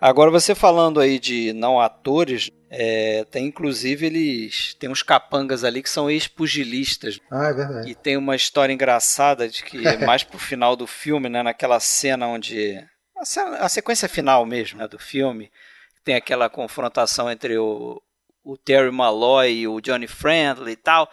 [0.00, 5.82] Agora você falando aí de não atores, é, tem inclusive eles tem uns capangas ali
[5.82, 7.20] que são ex-pugilistas.
[7.30, 7.90] Ah, é verdade.
[7.90, 12.26] E tem uma história engraçada de que mais pro final do filme, né, naquela cena
[12.26, 12.84] onde
[13.58, 15.50] a sequência final mesmo, né, do filme,
[16.04, 18.00] tem aquela confrontação entre o,
[18.44, 21.10] o Terry Malloy e o Johnny Friendly e tal.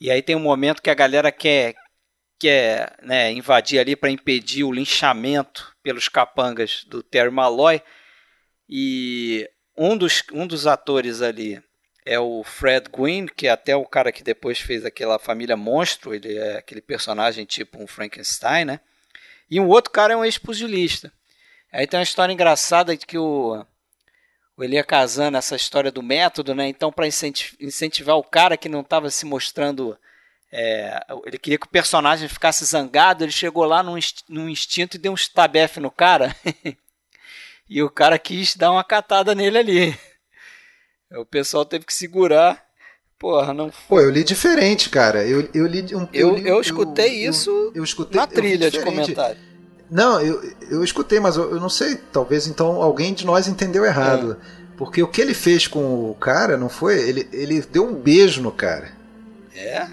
[0.00, 1.74] E aí tem um momento que a galera quer,
[2.38, 7.82] quer né, invadir ali para impedir o linchamento pelos capangas do Terry Malloy.
[8.68, 11.62] E um dos, um dos atores ali
[12.04, 16.14] é o Fred Gwynn, que é até o cara que depois fez aquela família monstro,
[16.14, 18.80] ele é aquele personagem tipo um Frankenstein, né?
[19.50, 21.12] E um outro cara é um ex-pugilista.
[21.72, 23.64] Aí tem uma história engraçada de que o
[24.58, 26.66] o Elia Kazan nessa história do método, né?
[26.66, 29.96] Então, para incentivar o cara que não estava se mostrando.
[30.50, 35.12] É, ele queria que o personagem ficasse zangado, ele chegou lá num, instinto e deu
[35.12, 36.34] um stabef no cara.
[37.68, 39.98] e o cara quis dar uma catada nele ali.
[41.12, 42.62] O pessoal teve que segurar.
[43.18, 43.70] Porra, não.
[43.88, 45.26] Pô, eu li diferente, cara.
[45.26, 46.06] Eu, eu li um.
[46.12, 49.38] Eu, eu, eu escutei eu, isso eu, escutei, na trilha de comentário.
[49.90, 51.96] Não, eu, eu escutei, mas eu, eu não sei.
[51.96, 54.36] Talvez então alguém de nós entendeu errado.
[54.76, 56.96] Porque o que ele fez com o cara não foi.
[57.00, 58.92] Ele, ele deu um beijo no cara.
[59.54, 59.88] É?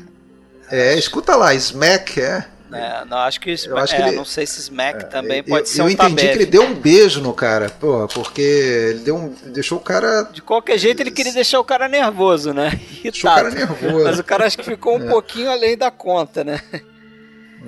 [0.70, 2.46] É, escuta lá, Smack, é.
[2.76, 5.44] É, não, acho que, Eu acho é, que ele- não sei se Smack também Eu-
[5.46, 6.28] pode ser eu um entendi tabef.
[6.30, 10.24] que ele deu um beijo no cara, porra, porque ele deu um, deixou o cara,
[10.24, 12.72] De qualquer jeito, ele queria deixar o cara nervoso, né?
[13.04, 13.82] deixou o cara Irritado.
[13.82, 14.04] nervoso.
[14.06, 16.62] Mas o cara acho que ficou um pouquinho além da conta, né?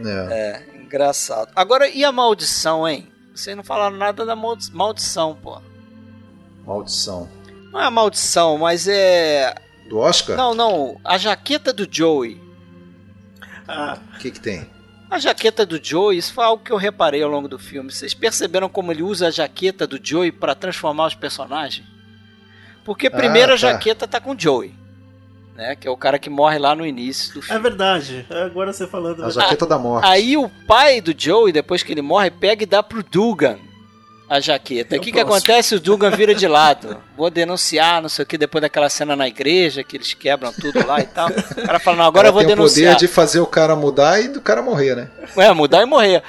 [0.06, 0.64] É.
[0.76, 1.50] É, engraçado.
[1.56, 3.08] Agora, e a maldição, hein?
[3.34, 5.60] Vocês não falaram nada da maldi- maldição, pô.
[6.66, 7.30] Maldição.
[7.72, 9.54] Não é a maldição, mas é.
[9.90, 10.36] Do Oscar?
[10.36, 11.00] Não, não.
[11.04, 12.42] A jaqueta do Joey.
[13.68, 14.68] Ah, O que que tem?
[15.10, 17.92] A jaqueta do Joey, isso foi algo que eu reparei ao longo do filme.
[17.92, 21.86] Vocês perceberam como ele usa a jaqueta do Joey para transformar os personagens?
[22.84, 23.68] Porque primeiro Ah, a tá.
[23.72, 24.74] jaqueta tá com o Joey,
[25.56, 25.76] né?
[25.76, 27.62] Que é o cara que morre lá no início do é filme.
[27.62, 28.26] verdade.
[28.30, 29.24] Agora você falando.
[29.24, 30.06] A jaqueta da morte.
[30.06, 33.58] Aí o pai do Joey, depois que ele morre, pega e dá pro Dugan
[34.30, 34.96] a jaqueta.
[34.96, 35.76] O o que, que acontece?
[35.76, 36.98] O Dugan vira de lado.
[37.16, 40.86] Vou denunciar, não sei o que, depois daquela cena na igreja, que eles quebram tudo
[40.86, 41.30] lá e tal.
[41.30, 42.94] O cara fala, não, agora eu vou tem o denunciar.
[42.96, 45.10] poder de fazer o cara mudar e do cara morrer, né?
[45.38, 46.24] É, mudar e morrer.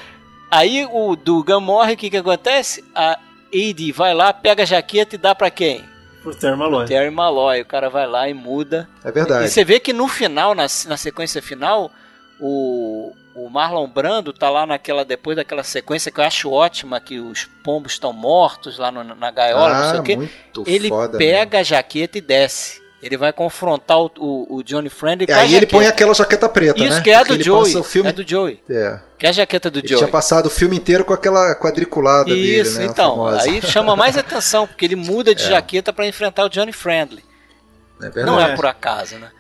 [0.50, 2.84] Aí o Dugan morre, o que que acontece?
[2.94, 3.18] A
[3.52, 5.84] Edie vai lá, pega a jaqueta e dá pra quem?
[6.22, 6.86] Por Termalói.
[6.86, 7.62] Terry Malloy.
[7.62, 8.88] O cara vai lá e muda.
[9.04, 9.46] É verdade.
[9.46, 11.90] E você vê que no final, na, na sequência final,
[12.40, 13.14] o,
[13.46, 17.44] o Marlon Brando tá lá naquela, depois daquela sequência que eu acho ótima, que os
[17.64, 20.28] pombos estão mortos lá no- na gaiola, não sei ah, o quê.
[20.66, 21.18] Ele foda.
[21.18, 22.86] pega a jaqueta e desce.
[23.00, 26.12] Ele vai confrontar o, o, o Johnny Friendly E com a aí ele põe aquela
[26.12, 27.00] jaqueta preta, Isso né?
[27.00, 27.76] que é a do Joey.
[27.76, 28.08] o filme...
[28.10, 28.60] É do Joey.
[28.68, 28.98] É.
[29.16, 29.98] Que é a jaqueta do Ele Joey.
[30.00, 32.86] tinha passado o filme inteiro com aquela quadriculada dele, Isso, né?
[32.86, 33.24] a então.
[33.28, 37.22] Aí chama mais atenção, porque ele muda de jaqueta pra enfrentar o Johnny Friendly.
[38.02, 38.24] É.
[38.24, 38.56] Não é É.
[38.56, 39.30] por acaso, né?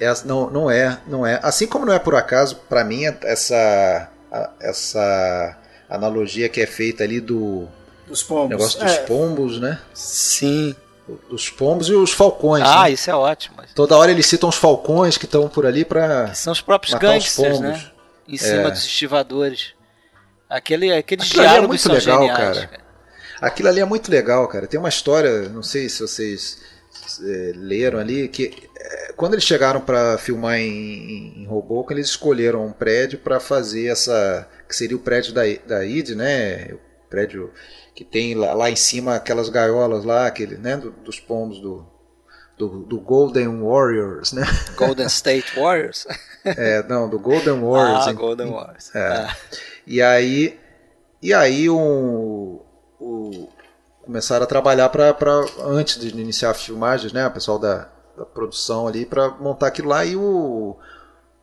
[0.00, 1.40] É, não, não é, não é.
[1.42, 4.08] Assim como não é por acaso, pra mim, essa,
[4.60, 5.56] essa
[5.88, 7.66] analogia que é feita ali do
[8.06, 8.50] Dos pombos.
[8.50, 9.80] negócio dos É, pombos, né?
[9.94, 10.74] Sim.
[11.30, 12.64] Dos pombos e os falcões.
[12.66, 12.90] Ah, né?
[12.90, 13.56] isso é ótimo.
[13.74, 16.34] Toda hora eles citam os falcões que estão por ali pra.
[16.34, 17.60] São os próprios os gangsters, pombos.
[17.82, 17.90] né?
[18.28, 18.70] Em cima É.
[18.70, 19.74] dos estivadores.
[20.50, 22.58] Aquele, aqueles Aquilo ali é diálogos muito são legal, geniais.
[22.66, 22.80] cara.
[23.40, 24.66] Aquilo ali é muito legal, cara.
[24.66, 26.58] Tem uma história, não sei se vocês
[27.22, 32.66] é, leram ali, que é, quando eles chegaram pra filmar em, em Hoboken, eles escolheram
[32.66, 34.48] um prédio pra fazer essa.
[34.68, 36.72] que seria o prédio da, da ID, né?
[36.74, 37.50] O prédio
[37.94, 40.76] que tem lá, lá em cima aquelas gaiolas lá, aquele, né?
[40.76, 41.86] do- dos pombos do,
[42.58, 44.42] do, do Golden Warriors, né?
[44.76, 46.06] Golden State Warriors.
[46.44, 48.06] É, não, do Golden Warriors.
[48.06, 48.94] ah, em- Golden Warriors.
[48.94, 49.00] É.
[49.00, 49.36] Ah.
[49.86, 50.58] E aí,
[51.22, 52.60] e aí um,
[53.00, 53.48] o,
[54.06, 57.26] começaram a trabalhar para antes de iniciar as filmagens, né?
[57.26, 60.76] O pessoal da, da produção ali para montar aquilo lá e o,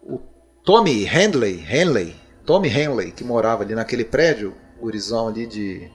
[0.01, 0.20] o
[0.64, 5.91] Tommy Henley, Henley, Tommy Henley que morava ali naquele prédio, gurizão ali de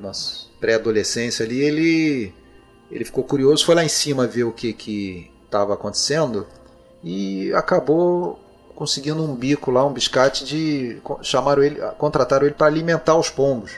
[0.00, 2.34] nossa, pré-adolescência ali, ele
[2.90, 6.46] ele ficou curioso, foi lá em cima ver o que que estava acontecendo
[7.04, 8.38] e acabou
[8.74, 13.72] conseguindo um bico lá, um biscate de chamaram ele, contrataram ele para alimentar os pombos.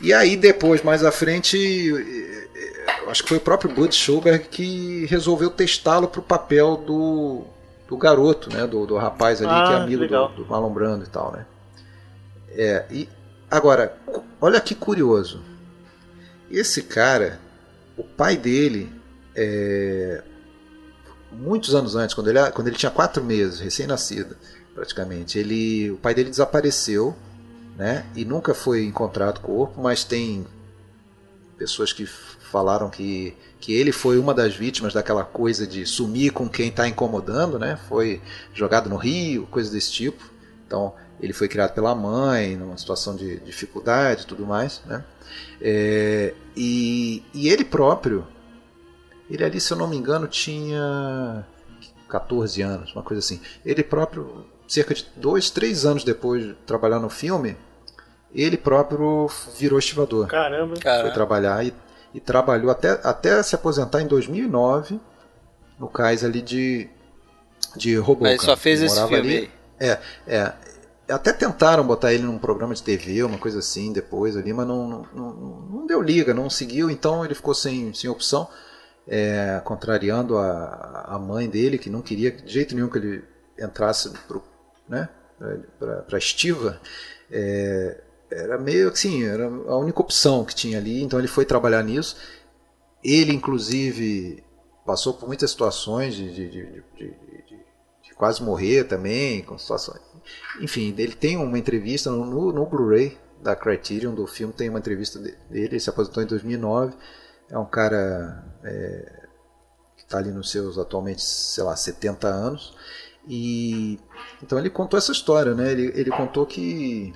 [0.00, 4.48] E aí depois, mais à frente, eh, eh, acho que foi o próprio Bud Schulberg
[4.48, 7.44] que resolveu testá-lo para o papel do,
[7.88, 10.28] do garoto, né, do, do rapaz ali que é Ah, amigo do, legal.
[10.32, 11.46] do Marlon Brando e tal, né.
[12.50, 13.08] É, e
[13.50, 13.96] agora,
[14.40, 15.40] olha que curioso.
[16.50, 17.40] Esse cara,
[17.96, 18.92] o pai dele,
[19.36, 20.22] é,
[21.30, 24.36] muitos anos antes, quando ele, quando ele tinha quatro meses, recém-nascido,
[24.74, 27.16] praticamente, ele, o pai dele desapareceu,
[27.76, 28.06] né?
[28.14, 30.46] E nunca foi encontrado corpo, mas tem
[31.56, 36.48] pessoas que falaram que, que ele foi uma das vítimas daquela coisa de sumir com
[36.48, 37.78] quem está incomodando, né?
[37.88, 38.20] Foi
[38.52, 40.22] jogado no rio, coisa desse tipo.
[40.66, 45.04] Então ele foi criado pela mãe, numa situação de dificuldade tudo mais, né?
[45.60, 48.26] É, e, e ele próprio,
[49.30, 51.46] ele ali, se eu não me engano, tinha
[52.08, 53.40] 14 anos, uma coisa assim.
[53.64, 57.56] Ele próprio, cerca de dois, três anos depois de trabalhar no filme,
[58.34, 60.28] ele próprio virou estivador.
[60.28, 60.76] Caramba.
[60.76, 61.74] Foi Cara, trabalhar e,
[62.14, 64.98] e trabalhou até, até se aposentar em 2009
[65.78, 66.88] no cais ali de,
[67.76, 68.32] de Hoboken.
[68.32, 69.50] mas só fez Ele esse filme ali.
[69.78, 69.98] aí.
[70.26, 70.52] É,
[71.06, 74.88] até tentaram botar ele num programa de TV, uma coisa assim, depois ali, mas não,
[74.88, 75.32] não, não,
[75.70, 78.48] não deu liga, não seguiu, então ele ficou sem, sem opção,
[79.06, 83.24] é, contrariando a, a mãe dele, que não queria de jeito nenhum que ele
[83.58, 84.42] entrasse pro,
[84.88, 85.08] né,
[86.08, 86.80] para estiva.
[87.30, 91.82] É, era meio assim, era a única opção que tinha ali, então ele foi trabalhar
[91.82, 92.16] nisso.
[93.02, 94.42] Ele, inclusive,
[94.86, 97.12] passou por muitas situações de, de, de, de-
[98.22, 100.00] quase morrer também, com situações.
[100.60, 104.78] Enfim, ele tem uma entrevista no, no, no Blu-ray da Criterion do filme, tem uma
[104.78, 106.94] entrevista dele, ele se aposentou em 2009.
[107.50, 109.26] É um cara é,
[109.96, 112.76] que está ali nos seus atualmente, sei lá, 70 anos.
[113.26, 113.98] E
[114.42, 115.70] então ele contou essa história, né?
[115.70, 117.12] Ele, ele contou que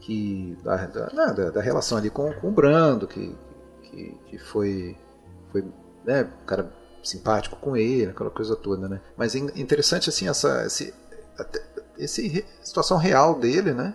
[0.00, 3.36] que da, da, da, relação ali com, com o Brando, que,
[3.82, 4.96] que, que foi
[5.52, 5.64] foi
[6.04, 9.00] né, um cara simpático com ele, aquela coisa toda, né?
[9.16, 10.94] Mas é interessante assim essa esse,
[11.98, 13.94] esse situação real dele, né?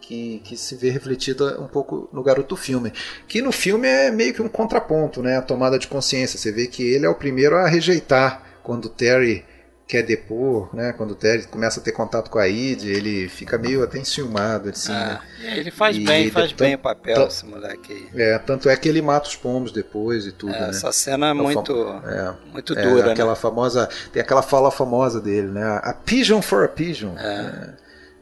[0.00, 2.92] Que, que se vê refletida um pouco no garoto filme.
[3.26, 5.38] Que no filme é meio que um contraponto, né?
[5.38, 6.38] A tomada de consciência.
[6.38, 9.46] Você vê que ele é o primeiro a rejeitar quando o Terry
[9.86, 10.92] quer depor, né?
[10.94, 14.70] Quando o Terry começa a ter contato com a Id, ele fica meio até enciumado,
[14.70, 15.58] assim, ah, né?
[15.58, 18.22] Ele faz e bem, faz bem o papel, esse moleque aí.
[18.22, 20.68] É, tanto é que ele mata os pombos depois e tudo, é, né?
[20.70, 21.72] Essa cena é muito,
[22.06, 23.36] é, muito é, dura, aquela né?
[23.36, 25.80] famosa, tem aquela fala famosa dele, né?
[25.82, 27.16] A pigeon for a pigeon.
[27.18, 27.42] É.
[27.42, 27.76] Né?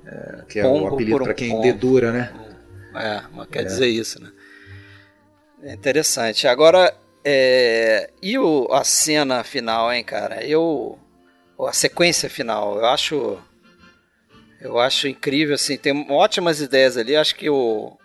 [0.04, 2.32] É, que é Pombo o apelido para quem dedura, né?
[2.94, 4.30] É, mas quer dizer isso, né?
[5.62, 6.48] É interessante.
[6.48, 6.92] Agora,
[7.24, 8.10] é...
[8.20, 10.44] e o, a cena final, hein, cara?
[10.44, 10.98] Eu
[11.60, 12.78] a sequência final.
[12.78, 13.38] Eu acho
[14.60, 17.16] eu acho incrível assim, tem ótimas ideias ali.
[17.16, 17.96] Acho que o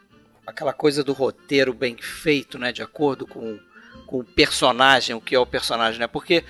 [0.45, 3.60] aquela coisa do roteiro bem feito, né, de acordo com,
[4.06, 6.08] com o personagem, o que é o personagem, né?
[6.08, 6.45] Porque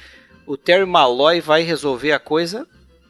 [0.46, 2.68] o Terry Malloy vai resolver a coisa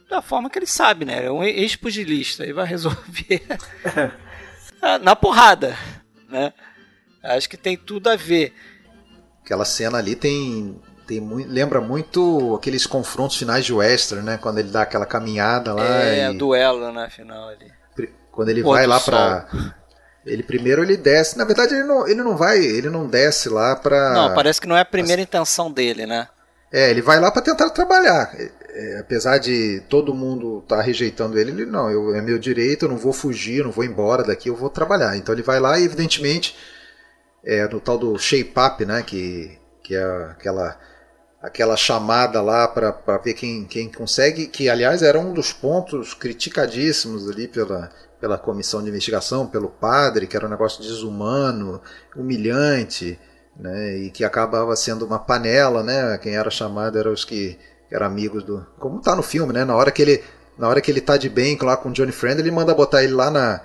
[0.10, 1.26] da forma que ele sabe, né?
[1.26, 3.46] É um ex-pugilista e vai resolver
[5.02, 5.78] na porrada,
[6.30, 6.54] né?
[7.22, 8.54] Acho que tem tudo a ver.
[9.44, 14.38] Aquela cena ali tem tem muito, lembra muito aqueles confrontos finais de western, né?
[14.38, 16.04] Quando ele dá aquela caminhada lá.
[16.04, 16.38] É, e...
[16.38, 17.10] duelo, né?
[17.10, 17.72] Final ali.
[18.32, 19.48] Quando ele Pô, vai lá para
[20.26, 21.38] ele primeiro ele desce.
[21.38, 24.14] Na verdade ele não, ele não vai, ele não desce lá para.
[24.14, 26.28] Não, parece que não é a primeira intenção dele, né?
[26.72, 28.36] É, ele vai lá para tentar trabalhar.
[28.36, 32.38] É, é, apesar de todo mundo estar tá rejeitando ele, ele não, eu, é meu
[32.38, 35.16] direito, eu não vou fugir, eu não vou embora daqui, eu vou trabalhar.
[35.16, 36.56] Então ele vai lá e evidentemente
[37.44, 40.78] é no tal do shape up, né, que que é aquela
[41.42, 47.30] aquela chamada lá para ver quem, quem consegue, que aliás era um dos pontos criticadíssimos
[47.30, 51.82] ali pela, pela comissão de investigação, pelo padre, que era um negócio desumano,
[52.16, 53.20] humilhante,
[53.56, 57.58] né, e que acabava sendo uma panela, né, quem era chamado eram os que
[57.92, 58.66] eram amigos do...
[58.80, 60.24] Como tá no filme, né, na hora que ele,
[60.58, 63.04] na hora que ele tá de bem lá com o Johnny Friend, ele manda botar
[63.04, 63.62] ele lá na,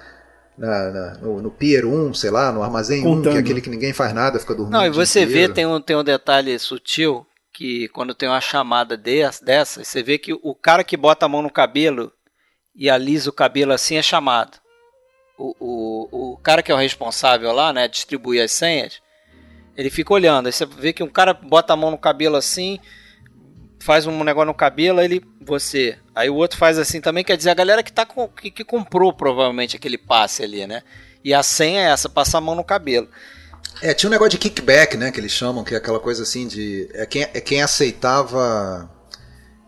[0.57, 3.31] na, na, no, no, Pier 1, sei lá, no Armazém Contando.
[3.31, 4.75] 1, que é aquele que ninguém faz nada, fica dormindo.
[4.75, 8.96] Não, e você vê, tem um, tem um detalhe sutil, que quando tem uma chamada
[8.96, 12.12] dessa, você vê que o cara que bota a mão no cabelo
[12.74, 14.59] e alisa o cabelo assim é chamado.
[15.38, 19.00] O, o, o cara que é o responsável lá, né, distribuir as senhas,
[19.76, 20.46] ele fica olhando.
[20.46, 22.78] Aí você vê que um cara bota a mão no cabelo assim,
[23.80, 25.98] faz um negócio no cabelo, aí ele, você.
[26.14, 28.64] Aí o outro faz assim também, quer dizer, a galera que, tá com, que, que
[28.64, 30.82] comprou provavelmente aquele passe ali, né?
[31.24, 33.09] E a senha é essa, passar a mão no cabelo.
[33.83, 36.47] É, tinha um negócio de kickback, né, que eles chamam, que é aquela coisa assim
[36.47, 36.89] de.
[36.95, 38.89] É quem, é quem aceitava.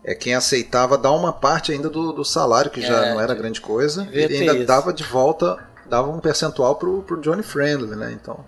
[0.03, 3.33] É quem aceitava dar uma parte ainda do, do salário, que já é, não era
[3.33, 4.65] grande coisa, e ainda isso.
[4.65, 5.57] dava de volta,
[5.89, 8.11] dava um percentual pro, pro Johnny Friendly, né?
[8.11, 8.45] Então.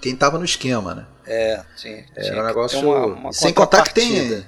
[0.00, 1.06] Quem tava no esquema, né?
[1.26, 2.04] É, sim.
[2.16, 2.80] Era um negócio.
[2.80, 4.44] Uma, uma sem contar que tem.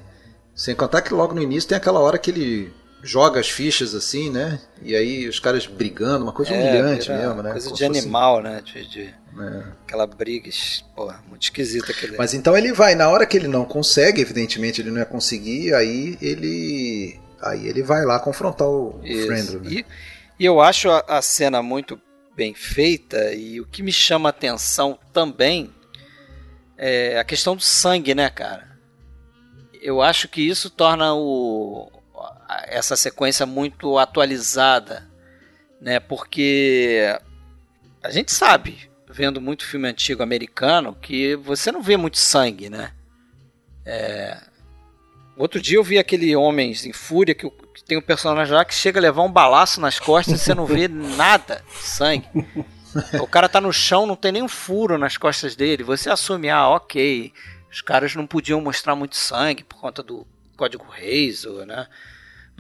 [0.55, 2.73] Sem contar que logo no início tem aquela hora que ele
[3.03, 4.61] joga as fichas assim, né?
[4.83, 7.53] E aí os caras brigando, uma coisa é, humilhante mesmo, né?
[7.53, 8.63] Coisa de animal, né?
[8.65, 9.63] De, de é.
[9.87, 10.51] Aquela briga,
[10.95, 12.17] pô, muito esquisita aquele.
[12.17, 15.75] Mas então ele vai, na hora que ele não consegue, evidentemente ele não ia conseguir,
[15.75, 17.19] aí ele.
[17.43, 19.27] Aí ele vai lá confrontar o Isso.
[19.27, 19.59] Friendly.
[19.59, 19.71] Né?
[19.71, 19.87] E,
[20.43, 21.99] e, eu acho a, a cena muito
[22.37, 25.71] bem feita, e o que me chama a atenção também
[26.77, 28.69] é a questão do sangue, né, cara?
[29.81, 31.91] Eu acho que isso torna o,
[32.67, 35.09] essa sequência muito atualizada,
[35.81, 36.01] né?
[36.01, 37.17] Porque
[38.03, 42.93] a gente sabe, vendo muito filme antigo americano, que você não vê muito sangue, né?
[43.85, 44.39] É...
[45.37, 47.51] Outro dia eu vi aquele Homens em Fúria que,
[47.87, 50.67] tem um personagem lá que chega a levar um balaço nas costas e você não
[50.67, 52.29] vê nada de sangue.
[53.21, 55.83] O cara tá no chão, não tem nenhum furo nas costas dele.
[55.83, 57.33] Você assume, ah, ok,
[57.71, 60.27] os caras não podiam mostrar muito sangue por conta do
[60.57, 61.87] código Reis, ou, né?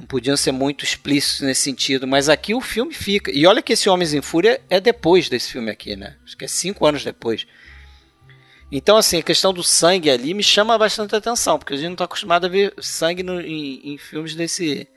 [0.00, 3.30] Não podiam ser muito explícitos nesse sentido, mas aqui o filme fica.
[3.30, 6.16] E olha que esse Homens em Fúria é depois desse filme aqui, né?
[6.24, 7.46] Acho que é cinco anos depois.
[8.72, 11.94] Então, assim, a questão do sangue ali me chama bastante atenção, porque a gente não
[11.94, 14.88] está acostumado a ver sangue no, em, em, filmes desse,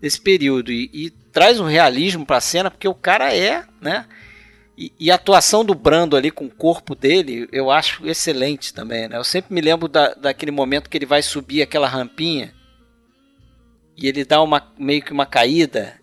[0.00, 0.70] desse período.
[0.72, 4.04] E, e traz um realismo para a cena, porque o cara é, né?
[4.76, 9.08] E, e, a atuação do Brando ali com o corpo dele, eu acho excelente também,
[9.08, 9.16] né?
[9.16, 12.54] Eu sempre me lembro da, daquele momento que ele vai subir aquela rampinha
[14.00, 15.94] e ele dá uma meio que uma caída.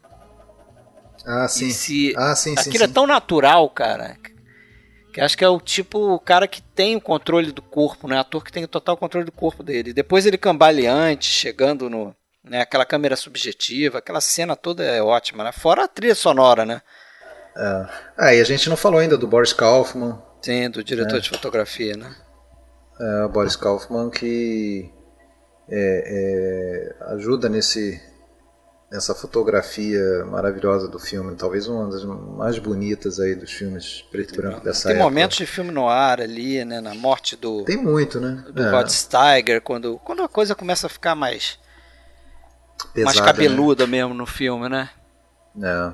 [1.25, 1.71] Ah, sim.
[1.71, 4.15] Se, ah, sim, aquilo sim, é tão natural, cara.
[5.11, 8.19] Que acho que é o tipo o cara que tem o controle do corpo, né?
[8.19, 9.93] Ator que tem o total controle do corpo dele.
[9.93, 12.15] Depois ele cambaleante, chegando no.
[12.43, 15.51] Né, aquela câmera subjetiva, aquela cena toda é ótima, né?
[15.51, 16.81] Fora a trilha sonora, né?
[17.57, 17.87] É.
[18.17, 20.21] Ah, e a gente não falou ainda do Boris Kaufman.
[20.41, 21.19] Sim, do diretor é.
[21.19, 22.15] de fotografia, né?
[23.01, 24.89] É, o Boris Kaufman que
[25.69, 28.01] é, é, ajuda nesse
[28.89, 34.37] nessa fotografia maravilhosa do filme, talvez uma das mais bonitas aí dos filmes preto e
[34.37, 35.03] branco dessa Tem época.
[35.03, 38.45] momentos de filme no ar ali, né, na morte do Tem muito, né?
[38.49, 38.71] Do é.
[38.71, 41.59] Rod Steiger, quando quando a coisa começa a ficar mais
[42.93, 43.91] Pesada, mais cabeluda né?
[43.91, 44.89] mesmo no filme, né?
[45.61, 45.93] É.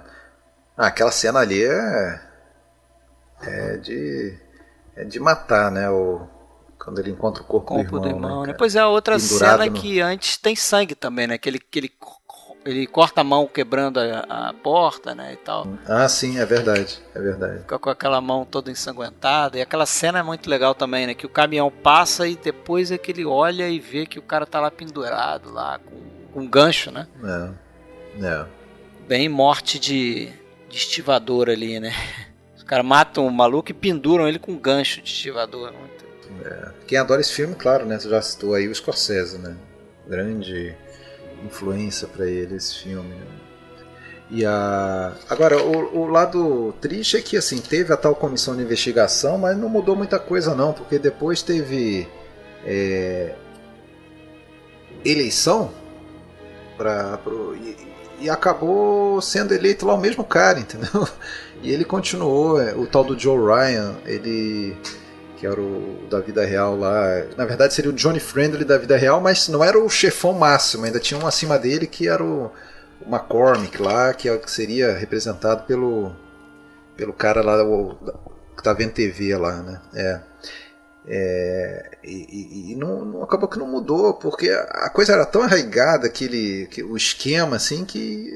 [0.78, 2.22] Ah, aquela cena ali é
[3.42, 4.38] é de
[4.96, 6.28] é de matar, né, o
[6.78, 8.22] quando ele encontra o corpo, corpo do irmão.
[8.22, 9.80] Do irmão né, Pois é, a outra Pendurado cena no...
[9.80, 11.38] que antes tem sangue também, né?
[11.38, 11.92] Que ele, que ele,
[12.66, 15.34] ele corta a mão quebrando a, a, porta, né?
[15.34, 15.68] E tal.
[15.88, 17.00] Ah, sim, é verdade.
[17.16, 17.60] É verdade.
[17.60, 19.58] Fica com aquela mão toda ensanguentada.
[19.58, 21.14] E aquela cena é muito legal também, né?
[21.14, 24.46] Que o caminhão passa e depois é que ele olha e vê que o cara
[24.46, 27.08] tá lá pendurado, lá, com, com um gancho, né?
[27.24, 27.64] É.
[28.26, 28.46] É.
[29.08, 30.32] Bem morte de,
[30.70, 31.94] de estivador ali, né?
[32.56, 35.74] Os caras matam o maluco e penduram ele com um gancho de estivador.
[35.74, 36.03] Muito
[36.44, 36.72] é.
[36.88, 38.00] Quem adora esse filme, claro, né?
[38.00, 39.56] Você já citou aí o Scorsese, né?
[40.08, 40.76] Grande
[41.46, 43.10] influência para ele esse filme.
[43.10, 43.26] Né?
[44.30, 45.14] E a...
[45.30, 49.58] Agora, o, o, lado triste é que assim, teve a tal comissão de investigação, mas
[49.58, 52.08] não mudou muita coisa não, porque depois teve
[52.66, 53.36] é...
[55.06, 55.72] eleição
[56.78, 57.56] para pro...
[57.56, 57.78] e,
[58.22, 61.08] e, acabou sendo eleito lá o mesmo cara, entendeu?
[61.62, 64.76] E ele continuou, é, o tal do Joe Ryan, ele
[65.44, 67.26] que era o da vida real lá.
[67.36, 70.86] Na verdade seria o Johnny Friendly da vida real, mas não era o chefão máximo,
[70.86, 72.50] ainda tinha um acima dele que era o,
[73.02, 76.16] o McCormick lá, que, é, seria representado pelo,
[76.96, 77.94] pelo cara lá o,
[78.56, 79.82] que tá vendo TV lá, né?
[79.94, 80.22] É.
[81.06, 86.08] É, e, e não, não, acabou que não mudou, porque a coisa era tão arraigada,
[86.08, 88.34] aquele, que, o esquema, assim, que.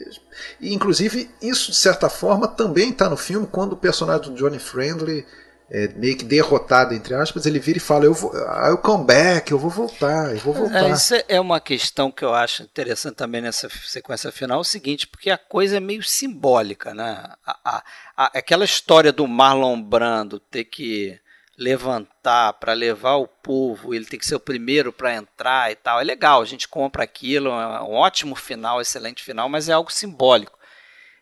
[0.60, 4.60] E, inclusive, isso de certa forma também está no filme, quando o personagem do Johnny
[4.60, 5.26] Friendly
[5.70, 9.52] é, meio que derrotado, entre aspas, ele vira e fala: Eu vou, I'll come back,
[9.52, 10.90] eu vou voltar, eu vou é, voltar.
[10.90, 14.64] É, isso é uma questão que eu acho interessante também nessa sequência final: é o
[14.64, 17.24] seguinte, porque a coisa é meio simbólica, né?
[17.46, 17.84] A, a,
[18.16, 21.20] a, aquela história do Marlon Brando ter que
[21.58, 26.00] levantar para levar o povo, ele tem que ser o primeiro para entrar e tal.
[26.00, 29.92] É legal, a gente compra aquilo, é um ótimo final, excelente final, mas é algo
[29.92, 30.58] simbólico.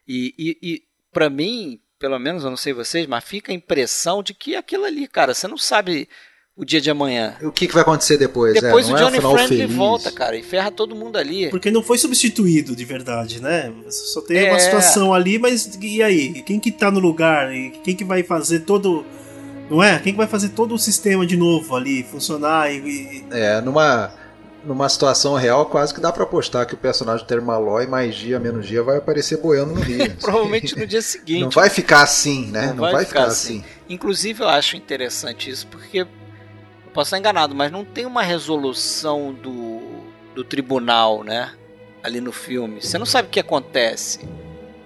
[0.08, 4.22] E, e, e para mim, pelo menos eu não sei vocês, mas fica a impressão
[4.22, 6.08] de que aquilo ali, cara, você não sabe
[6.56, 7.36] o dia de amanhã.
[7.42, 8.56] O que, que vai acontecer depois?
[8.56, 11.50] É, depois é, o Johnny é Friendly volta, cara, e ferra todo mundo ali.
[11.50, 13.74] Porque não foi substituído de verdade, né?
[13.90, 14.52] Só tem é...
[14.52, 16.42] uma situação ali, mas e aí?
[16.44, 17.50] Quem que tá no lugar?
[17.84, 19.06] Quem que vai fazer todo.
[19.70, 20.00] Não é?
[20.00, 23.26] Quem que vai fazer todo o sistema de novo ali funcionar e.
[23.32, 24.14] É, numa
[24.66, 28.68] numa situação real, quase que dá para apostar que o personagem Termalói, mais dia, menos
[28.68, 30.10] dia, vai aparecer boiando no rio.
[30.20, 31.42] Provavelmente no dia seguinte.
[31.44, 32.68] Não vai ficar assim, né?
[32.68, 33.60] Não, não vai, vai, ficar, assim.
[33.60, 33.66] assim.
[33.88, 36.08] Inclusive, eu acho interessante isso, porque eu
[36.94, 39.82] posso estar enganado, mas não tem uma resolução do,
[40.34, 41.54] do tribunal, né?
[42.02, 42.82] Ali no filme.
[42.82, 44.20] Você não sabe o que acontece.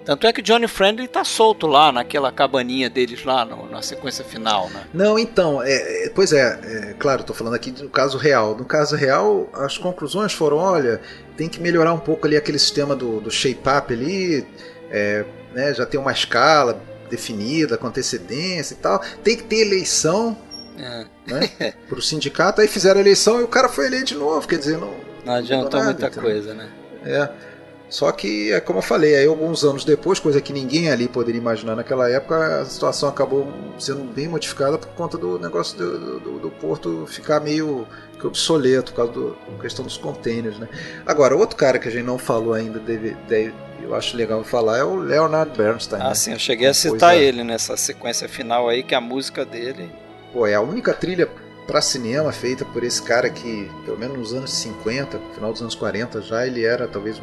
[0.04, 3.82] Tanto é que o Johnny Friendly tá solto lá naquela cabaninha deles lá no, na
[3.82, 4.84] sequência final, né?
[4.92, 8.56] Não, então, é, é, pois é, é, claro, tô falando aqui do caso real.
[8.56, 11.00] No caso real, as conclusões foram, olha,
[11.36, 14.46] tem que melhorar um pouco ali aquele sistema do, do shape-up ali,
[14.90, 16.80] é, né, já tem uma escala
[17.10, 19.00] definida com antecedência e tal.
[19.22, 20.36] Tem que ter eleição
[20.78, 21.04] é.
[21.26, 24.58] né, pro sindicato, aí fizeram a eleição e o cara foi eleito de novo, quer
[24.58, 24.94] dizer, não...
[25.24, 26.22] Não adiantou nada, muita então.
[26.22, 26.70] coisa, né?
[27.04, 27.49] É.
[27.90, 31.40] Só que, é como eu falei, aí alguns anos depois, coisa que ninguém ali poderia
[31.40, 36.38] imaginar naquela época, a situação acabou sendo bem modificada por conta do negócio do, do,
[36.38, 37.84] do porto ficar meio
[38.22, 40.56] obsoleto, por causa da questão dos containers.
[40.58, 40.68] Né?
[41.04, 44.78] Agora, outro cara que a gente não falou ainda, deve, deve, eu acho legal falar,
[44.78, 46.00] é o Leonard Bernstein.
[46.00, 46.14] Ah, né?
[46.14, 47.22] sim, eu cheguei a citar é.
[47.22, 49.90] ele nessa sequência final aí, que a música dele.
[50.32, 51.28] Pô, é a única trilha
[51.66, 55.74] para cinema feita por esse cara que, pelo menos nos anos 50, final dos anos
[55.74, 57.20] 40 já, ele era talvez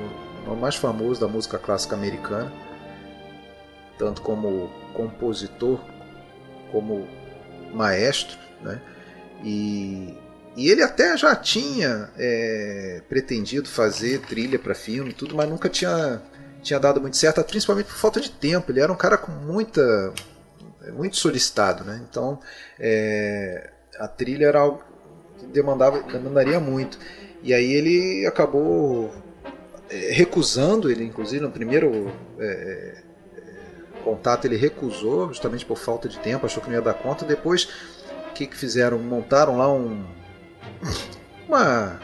[0.54, 2.52] o mais famoso da música clássica americana,
[3.98, 5.80] tanto como compositor,
[6.72, 7.08] como
[7.74, 8.82] maestro, né?
[9.44, 10.16] E,
[10.56, 16.22] e ele até já tinha é, pretendido fazer trilha para filme, tudo, mas nunca tinha
[16.62, 18.72] tinha dado muito certo, principalmente por falta de tempo.
[18.72, 20.14] Ele era um cara com muita
[20.94, 22.02] muito solicitado, né?
[22.10, 22.40] Então
[22.80, 23.70] é,
[24.00, 24.84] a trilha era algo
[25.38, 26.98] que demandava demandaria muito.
[27.44, 29.27] E aí ele acabou é,
[29.90, 33.04] recusando, ele inclusive no primeiro é, é,
[34.08, 37.26] contato ele recusou, justamente por falta de tempo, achou que não ia dar conta.
[37.26, 37.68] Depois,
[38.30, 38.98] o que, que fizeram?
[39.00, 40.06] Montaram lá um.
[41.48, 42.00] Uma.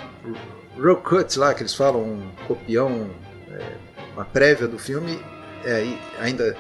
[0.78, 3.10] Raw cut lá, que eles falam, um copião,
[3.52, 3.76] é,
[4.14, 5.22] uma prévia do filme,
[5.64, 5.86] é,
[6.20, 6.58] ainda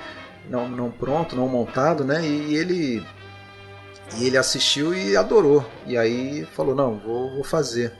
[0.47, 2.23] não, não pronto, não montado, né?
[2.23, 3.03] E ele
[4.17, 5.65] e ele assistiu e adorou.
[5.85, 7.91] E aí falou: Não, vou, vou fazer.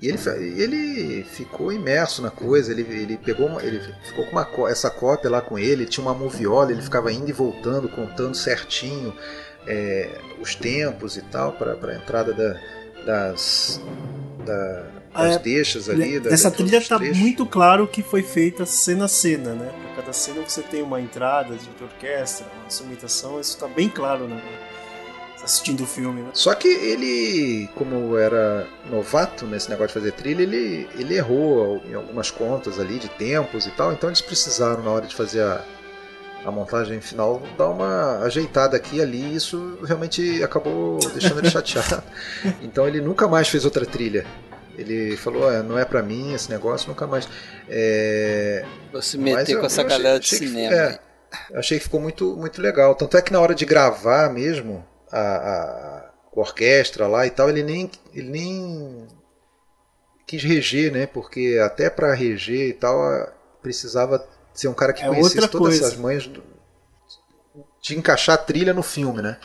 [0.00, 0.18] E ele,
[0.62, 5.28] ele ficou imerso na coisa, ele, ele pegou uma, ele ficou com uma, essa cópia
[5.28, 9.12] lá com ele, tinha uma moviola, ele ficava indo e voltando, contando certinho
[9.66, 10.08] é,
[10.40, 12.60] os tempos e tal, para a entrada da,
[13.04, 13.80] das,
[14.46, 16.20] da, das é, deixas ali.
[16.20, 19.72] Da, essa trilha está muito claro que foi feita cena a cena, né?
[19.82, 24.28] Para cada cena você tem uma entrada de orquestra, uma instrumentação, isso está bem claro,
[24.28, 24.40] né?
[25.42, 26.22] Assistindo o filme.
[26.22, 26.30] Né?
[26.34, 31.94] Só que ele, como era novato nesse negócio de fazer trilha, ele, ele errou em
[31.94, 35.64] algumas contas ali de tempos e tal, então eles precisaram, na hora de fazer a,
[36.44, 41.50] a montagem final, dar uma ajeitada aqui e ali, e isso realmente acabou deixando ele
[41.50, 42.02] chateado.
[42.62, 44.26] Então ele nunca mais fez outra trilha.
[44.76, 47.28] Ele falou, ah, não é para mim esse negócio, nunca mais.
[47.68, 48.64] É...
[48.92, 50.68] Você meter com essa galera de cinema.
[50.68, 50.98] Que, é,
[51.54, 52.94] achei que ficou muito, muito legal.
[52.94, 57.62] Tanto é que na hora de gravar mesmo, a, a, orquestra lá e tal, ele
[57.62, 59.06] nem, ele nem
[60.26, 61.06] quis reger, né?
[61.06, 62.98] Porque até para reger e tal,
[63.62, 65.86] precisava ser um cara que é conhecesse todas coisa.
[65.86, 66.42] essas manhas do,
[67.80, 69.38] de encaixar a trilha no filme, né?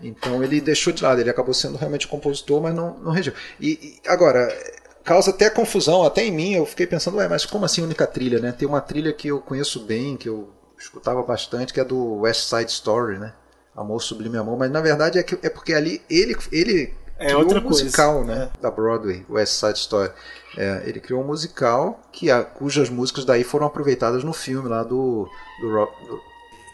[0.00, 3.32] Então ele deixou de lado, ele acabou sendo realmente compositor, mas não, não regeu.
[3.58, 4.54] E, e, agora,
[5.02, 8.38] causa até confusão, até em mim, eu fiquei pensando, ué, mas como assim única trilha,
[8.38, 8.52] né?
[8.52, 12.48] Tem uma trilha que eu conheço bem, que eu escutava bastante, que é do West
[12.48, 13.32] Side Story, né?
[13.76, 17.42] Amor Sublime Amor, mas na verdade é, que, é porque ali ele, ele é criou
[17.42, 18.60] outra um musical né, é.
[18.60, 20.10] da Broadway, West Side Story.
[20.56, 24.82] É, ele criou um musical que a, cujas músicas daí foram aproveitadas no filme lá
[24.82, 25.28] do,
[25.60, 26.20] do, do,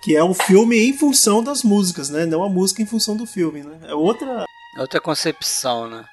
[0.02, 2.24] que é um filme em função das músicas, né?
[2.24, 3.78] Não a música em função do filme, né?
[3.88, 4.44] É outra
[4.78, 6.04] outra concepção, né?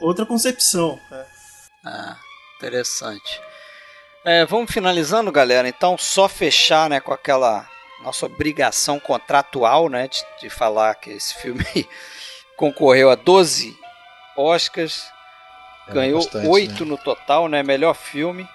[0.00, 0.98] Outra concepção.
[1.10, 1.24] É.
[1.84, 2.16] Ah,
[2.56, 3.40] interessante.
[4.24, 5.68] É, vamos finalizando, galera.
[5.68, 7.68] Então, só fechar, né, com aquela
[8.02, 11.64] nossa obrigação contratual, né, de, de falar que esse filme
[12.56, 13.76] concorreu a 12
[14.36, 15.04] Oscars,
[15.88, 16.90] é, ganhou bastante, 8 né?
[16.90, 18.48] no total, né, melhor filme.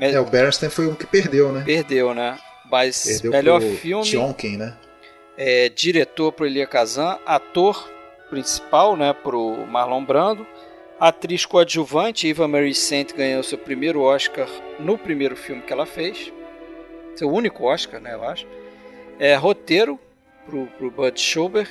[0.00, 1.62] É, o Bernstein foi o que perdeu, né?
[1.64, 2.38] Perdeu, né?
[2.70, 4.04] Mas perdeu melhor filme.
[4.04, 4.76] Tionkin, né?
[5.36, 7.88] É, diretor pro Elia Kazan, ator
[8.28, 10.46] principal, né, pro Marlon Brando.
[11.00, 14.48] Atriz coadjuvante, Eva Marie Saint ganhou seu primeiro Oscar
[14.80, 16.32] no primeiro filme que ela fez.
[17.14, 18.46] Seu único Oscar, né, eu acho.
[19.18, 19.98] É, roteiro
[20.46, 21.68] pro, pro Bud Schober.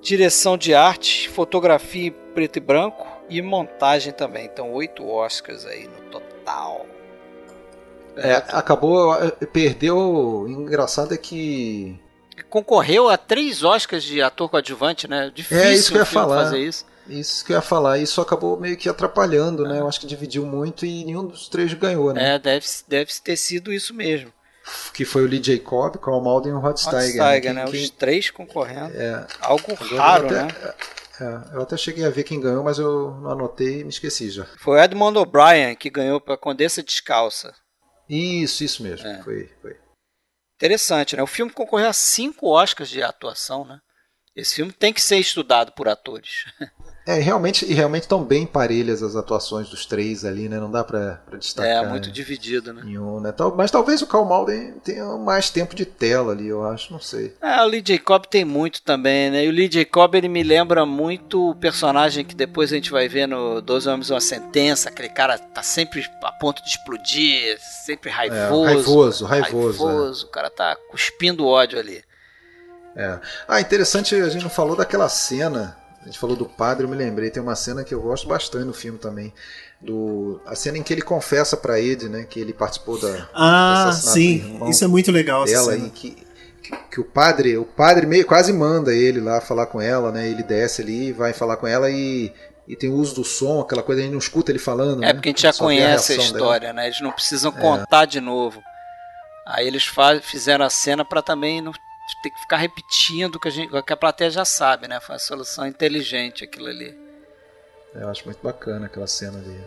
[0.00, 4.44] Direção de arte, fotografia em preto e branco e montagem também.
[4.44, 6.86] Então, oito Oscars aí no total.
[8.16, 9.14] É, acabou,
[9.52, 10.46] perdeu.
[10.48, 11.98] Engraçado é que
[12.48, 15.30] concorreu a três Oscars de ator coadjuvante, né?
[15.34, 16.44] Difícil é isso que eu ia falar.
[16.44, 16.86] fazer isso.
[17.08, 19.78] Isso que eu ia falar, isso acabou meio que atrapalhando, né?
[19.78, 22.34] Eu acho que dividiu muito e nenhum dos três ganhou, né?
[22.34, 24.32] É, deve, deve ter sido isso mesmo.
[24.92, 27.22] Que foi o Lee Jacob, Carl Malden e o Rod Steiger.
[27.22, 27.64] Steiger né?
[27.66, 28.96] Quem, Os três concorrendo.
[28.96, 30.74] É, Algo raro, até, né?
[31.20, 34.30] É, eu até cheguei a ver quem ganhou, mas eu não anotei e me esqueci
[34.30, 34.44] já.
[34.58, 37.54] Foi o Edmond O'Brien que ganhou para Condessa Descalça.
[38.08, 39.06] Isso, isso mesmo.
[39.06, 39.22] É.
[39.22, 39.76] Foi, foi.
[40.56, 41.22] Interessante, né?
[41.22, 43.78] O filme concorreu a cinco Oscars de atuação, né?
[44.34, 46.44] Esse filme tem que ser estudado por atores.
[47.06, 50.58] É, realmente, e realmente estão bem parelhas as atuações dos três ali, né?
[50.58, 51.84] Não dá pra, pra destacar.
[51.84, 52.82] É, muito dividido, né?
[52.84, 53.32] Nenhum, né?
[53.56, 57.32] Mas talvez o Carl Malden tenha mais tempo de tela ali, eu acho, não sei.
[57.40, 59.44] É, o Lee Jacob tem muito também, né?
[59.44, 63.08] E o Lee Jacob, ele me lembra muito o personagem que depois a gente vai
[63.08, 68.10] ver no Doze Homens Uma Sentença, aquele cara tá sempre a ponto de explodir, sempre
[68.10, 68.64] raivoso.
[68.64, 69.86] É, raivoso, raivoso.
[69.86, 70.28] Raivoso, é.
[70.28, 72.02] o cara tá cuspindo ódio ali.
[72.96, 73.20] É.
[73.46, 76.94] Ah, interessante, a gente não falou daquela cena a gente falou do padre, eu me
[76.94, 79.34] lembrei, tem uma cena que eu gosto bastante no filme também.
[79.80, 83.90] Do, a cena em que ele confessa para Ed, né, que ele participou da Ah,
[83.92, 86.16] sim, isso é muito legal dela e que,
[86.62, 90.28] que, que, o padre, o padre meio quase manda ele lá falar com ela, né?
[90.28, 92.32] Ele desce ali, vai falar com ela e
[92.68, 95.02] e tem o uso do som, aquela coisa, a gente não escuta ele falando.
[95.02, 95.14] É né?
[95.14, 96.72] porque a gente já Só conhece a, a história, dela.
[96.72, 96.86] né?
[96.86, 97.60] Eles não precisam é.
[97.60, 98.06] contar é.
[98.06, 98.60] de novo.
[99.46, 99.88] Aí eles
[100.22, 101.72] fizeram a cena para também não
[102.22, 105.00] ter que ficar repetindo o que a, gente, que a plateia já sabe, né?
[105.00, 106.96] Foi uma solução inteligente aquilo ali.
[107.94, 109.60] Eu acho muito bacana aquela cena ali.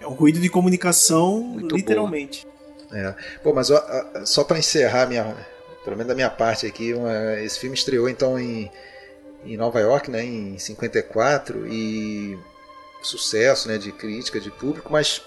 [0.00, 2.46] É um ruído de comunicação, muito literalmente.
[2.90, 2.98] Boa.
[2.98, 3.14] É.
[3.42, 3.82] Pô, mas ó,
[4.24, 5.34] só para encerrar minha,
[5.82, 8.70] pelo menos da minha parte aqui, uma, esse filme estreou então em,
[9.44, 12.38] em Nova York, né, em 54 e
[13.02, 15.22] sucesso, né, de crítica, de público, mas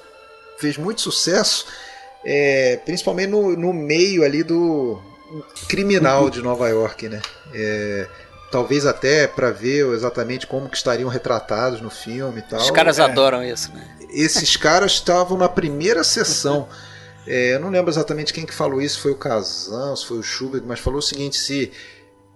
[0.57, 1.65] fez muito sucesso,
[2.23, 5.01] é, principalmente no, no meio ali do
[5.67, 7.21] criminal de Nova York, né?
[7.53, 8.07] É,
[8.51, 12.59] talvez até para ver exatamente como que estariam retratados no filme e tal.
[12.59, 13.97] Os caras é, adoram isso, né?
[14.09, 16.67] Esses caras estavam na primeira sessão.
[17.27, 20.23] É, eu não lembro exatamente quem que falou isso, foi o Kazan, se foi o
[20.23, 21.71] Schubert, mas falou o seguinte, se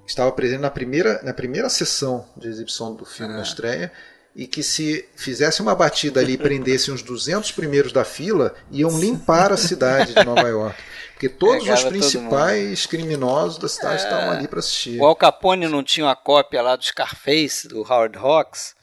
[0.05, 3.91] estava presente na primeira, na primeira sessão de exibição do filme na estreia,
[4.39, 8.97] e que se fizesse uma batida ali e prendesse uns 200 primeiros da fila, iam
[8.97, 10.81] limpar a cidade de Nova York.
[11.11, 14.97] Porque todos Pegava os principais criminosos da cidade é, estavam ali para assistir.
[14.97, 18.75] O Al Capone não tinha uma cópia lá do Scarface, do Howard Hawks.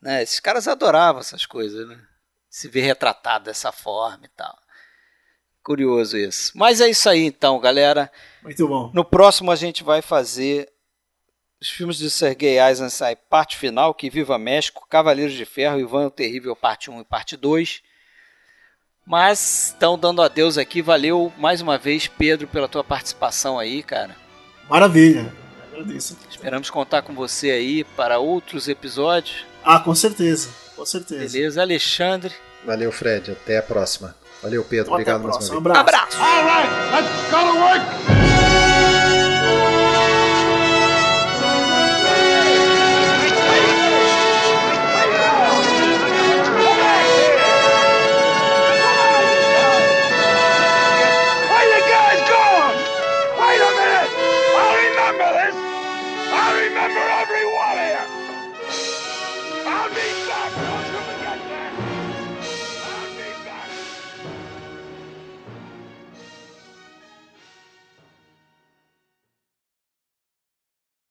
[0.00, 0.22] Né?
[0.22, 1.98] Esses caras adoravam essas coisas, né?
[2.48, 4.56] Se ver retratado dessa forma e tal.
[5.62, 6.50] Curioso isso.
[6.54, 8.10] Mas é isso aí então, galera.
[8.42, 8.90] Muito bom.
[8.94, 10.66] No próximo a gente vai fazer
[11.64, 16.10] os filmes de Sergei Eisenstein, parte final, Que Viva México, Cavaleiros de Ferro, Ivan o
[16.10, 17.80] Terrível, parte 1 e parte 2.
[19.06, 20.82] Mas estão dando adeus aqui.
[20.82, 24.14] Valeu mais uma vez, Pedro, pela tua participação aí, cara.
[24.68, 25.32] Maravilha.
[25.72, 26.18] Agradeço.
[26.28, 29.46] Esperamos contar com você aí para outros episódios.
[29.64, 30.50] Ah, com certeza.
[30.76, 31.32] Com certeza.
[31.32, 32.34] Beleza, Alexandre.
[32.66, 33.30] Valeu, Fred.
[33.30, 34.14] Até a próxima.
[34.42, 34.92] Valeu, Pedro.
[34.92, 35.50] Até Obrigado mais uma vez.
[35.50, 35.80] Um abraço.
[35.80, 36.18] abraço.
[36.18, 38.73] All right, let's go to work.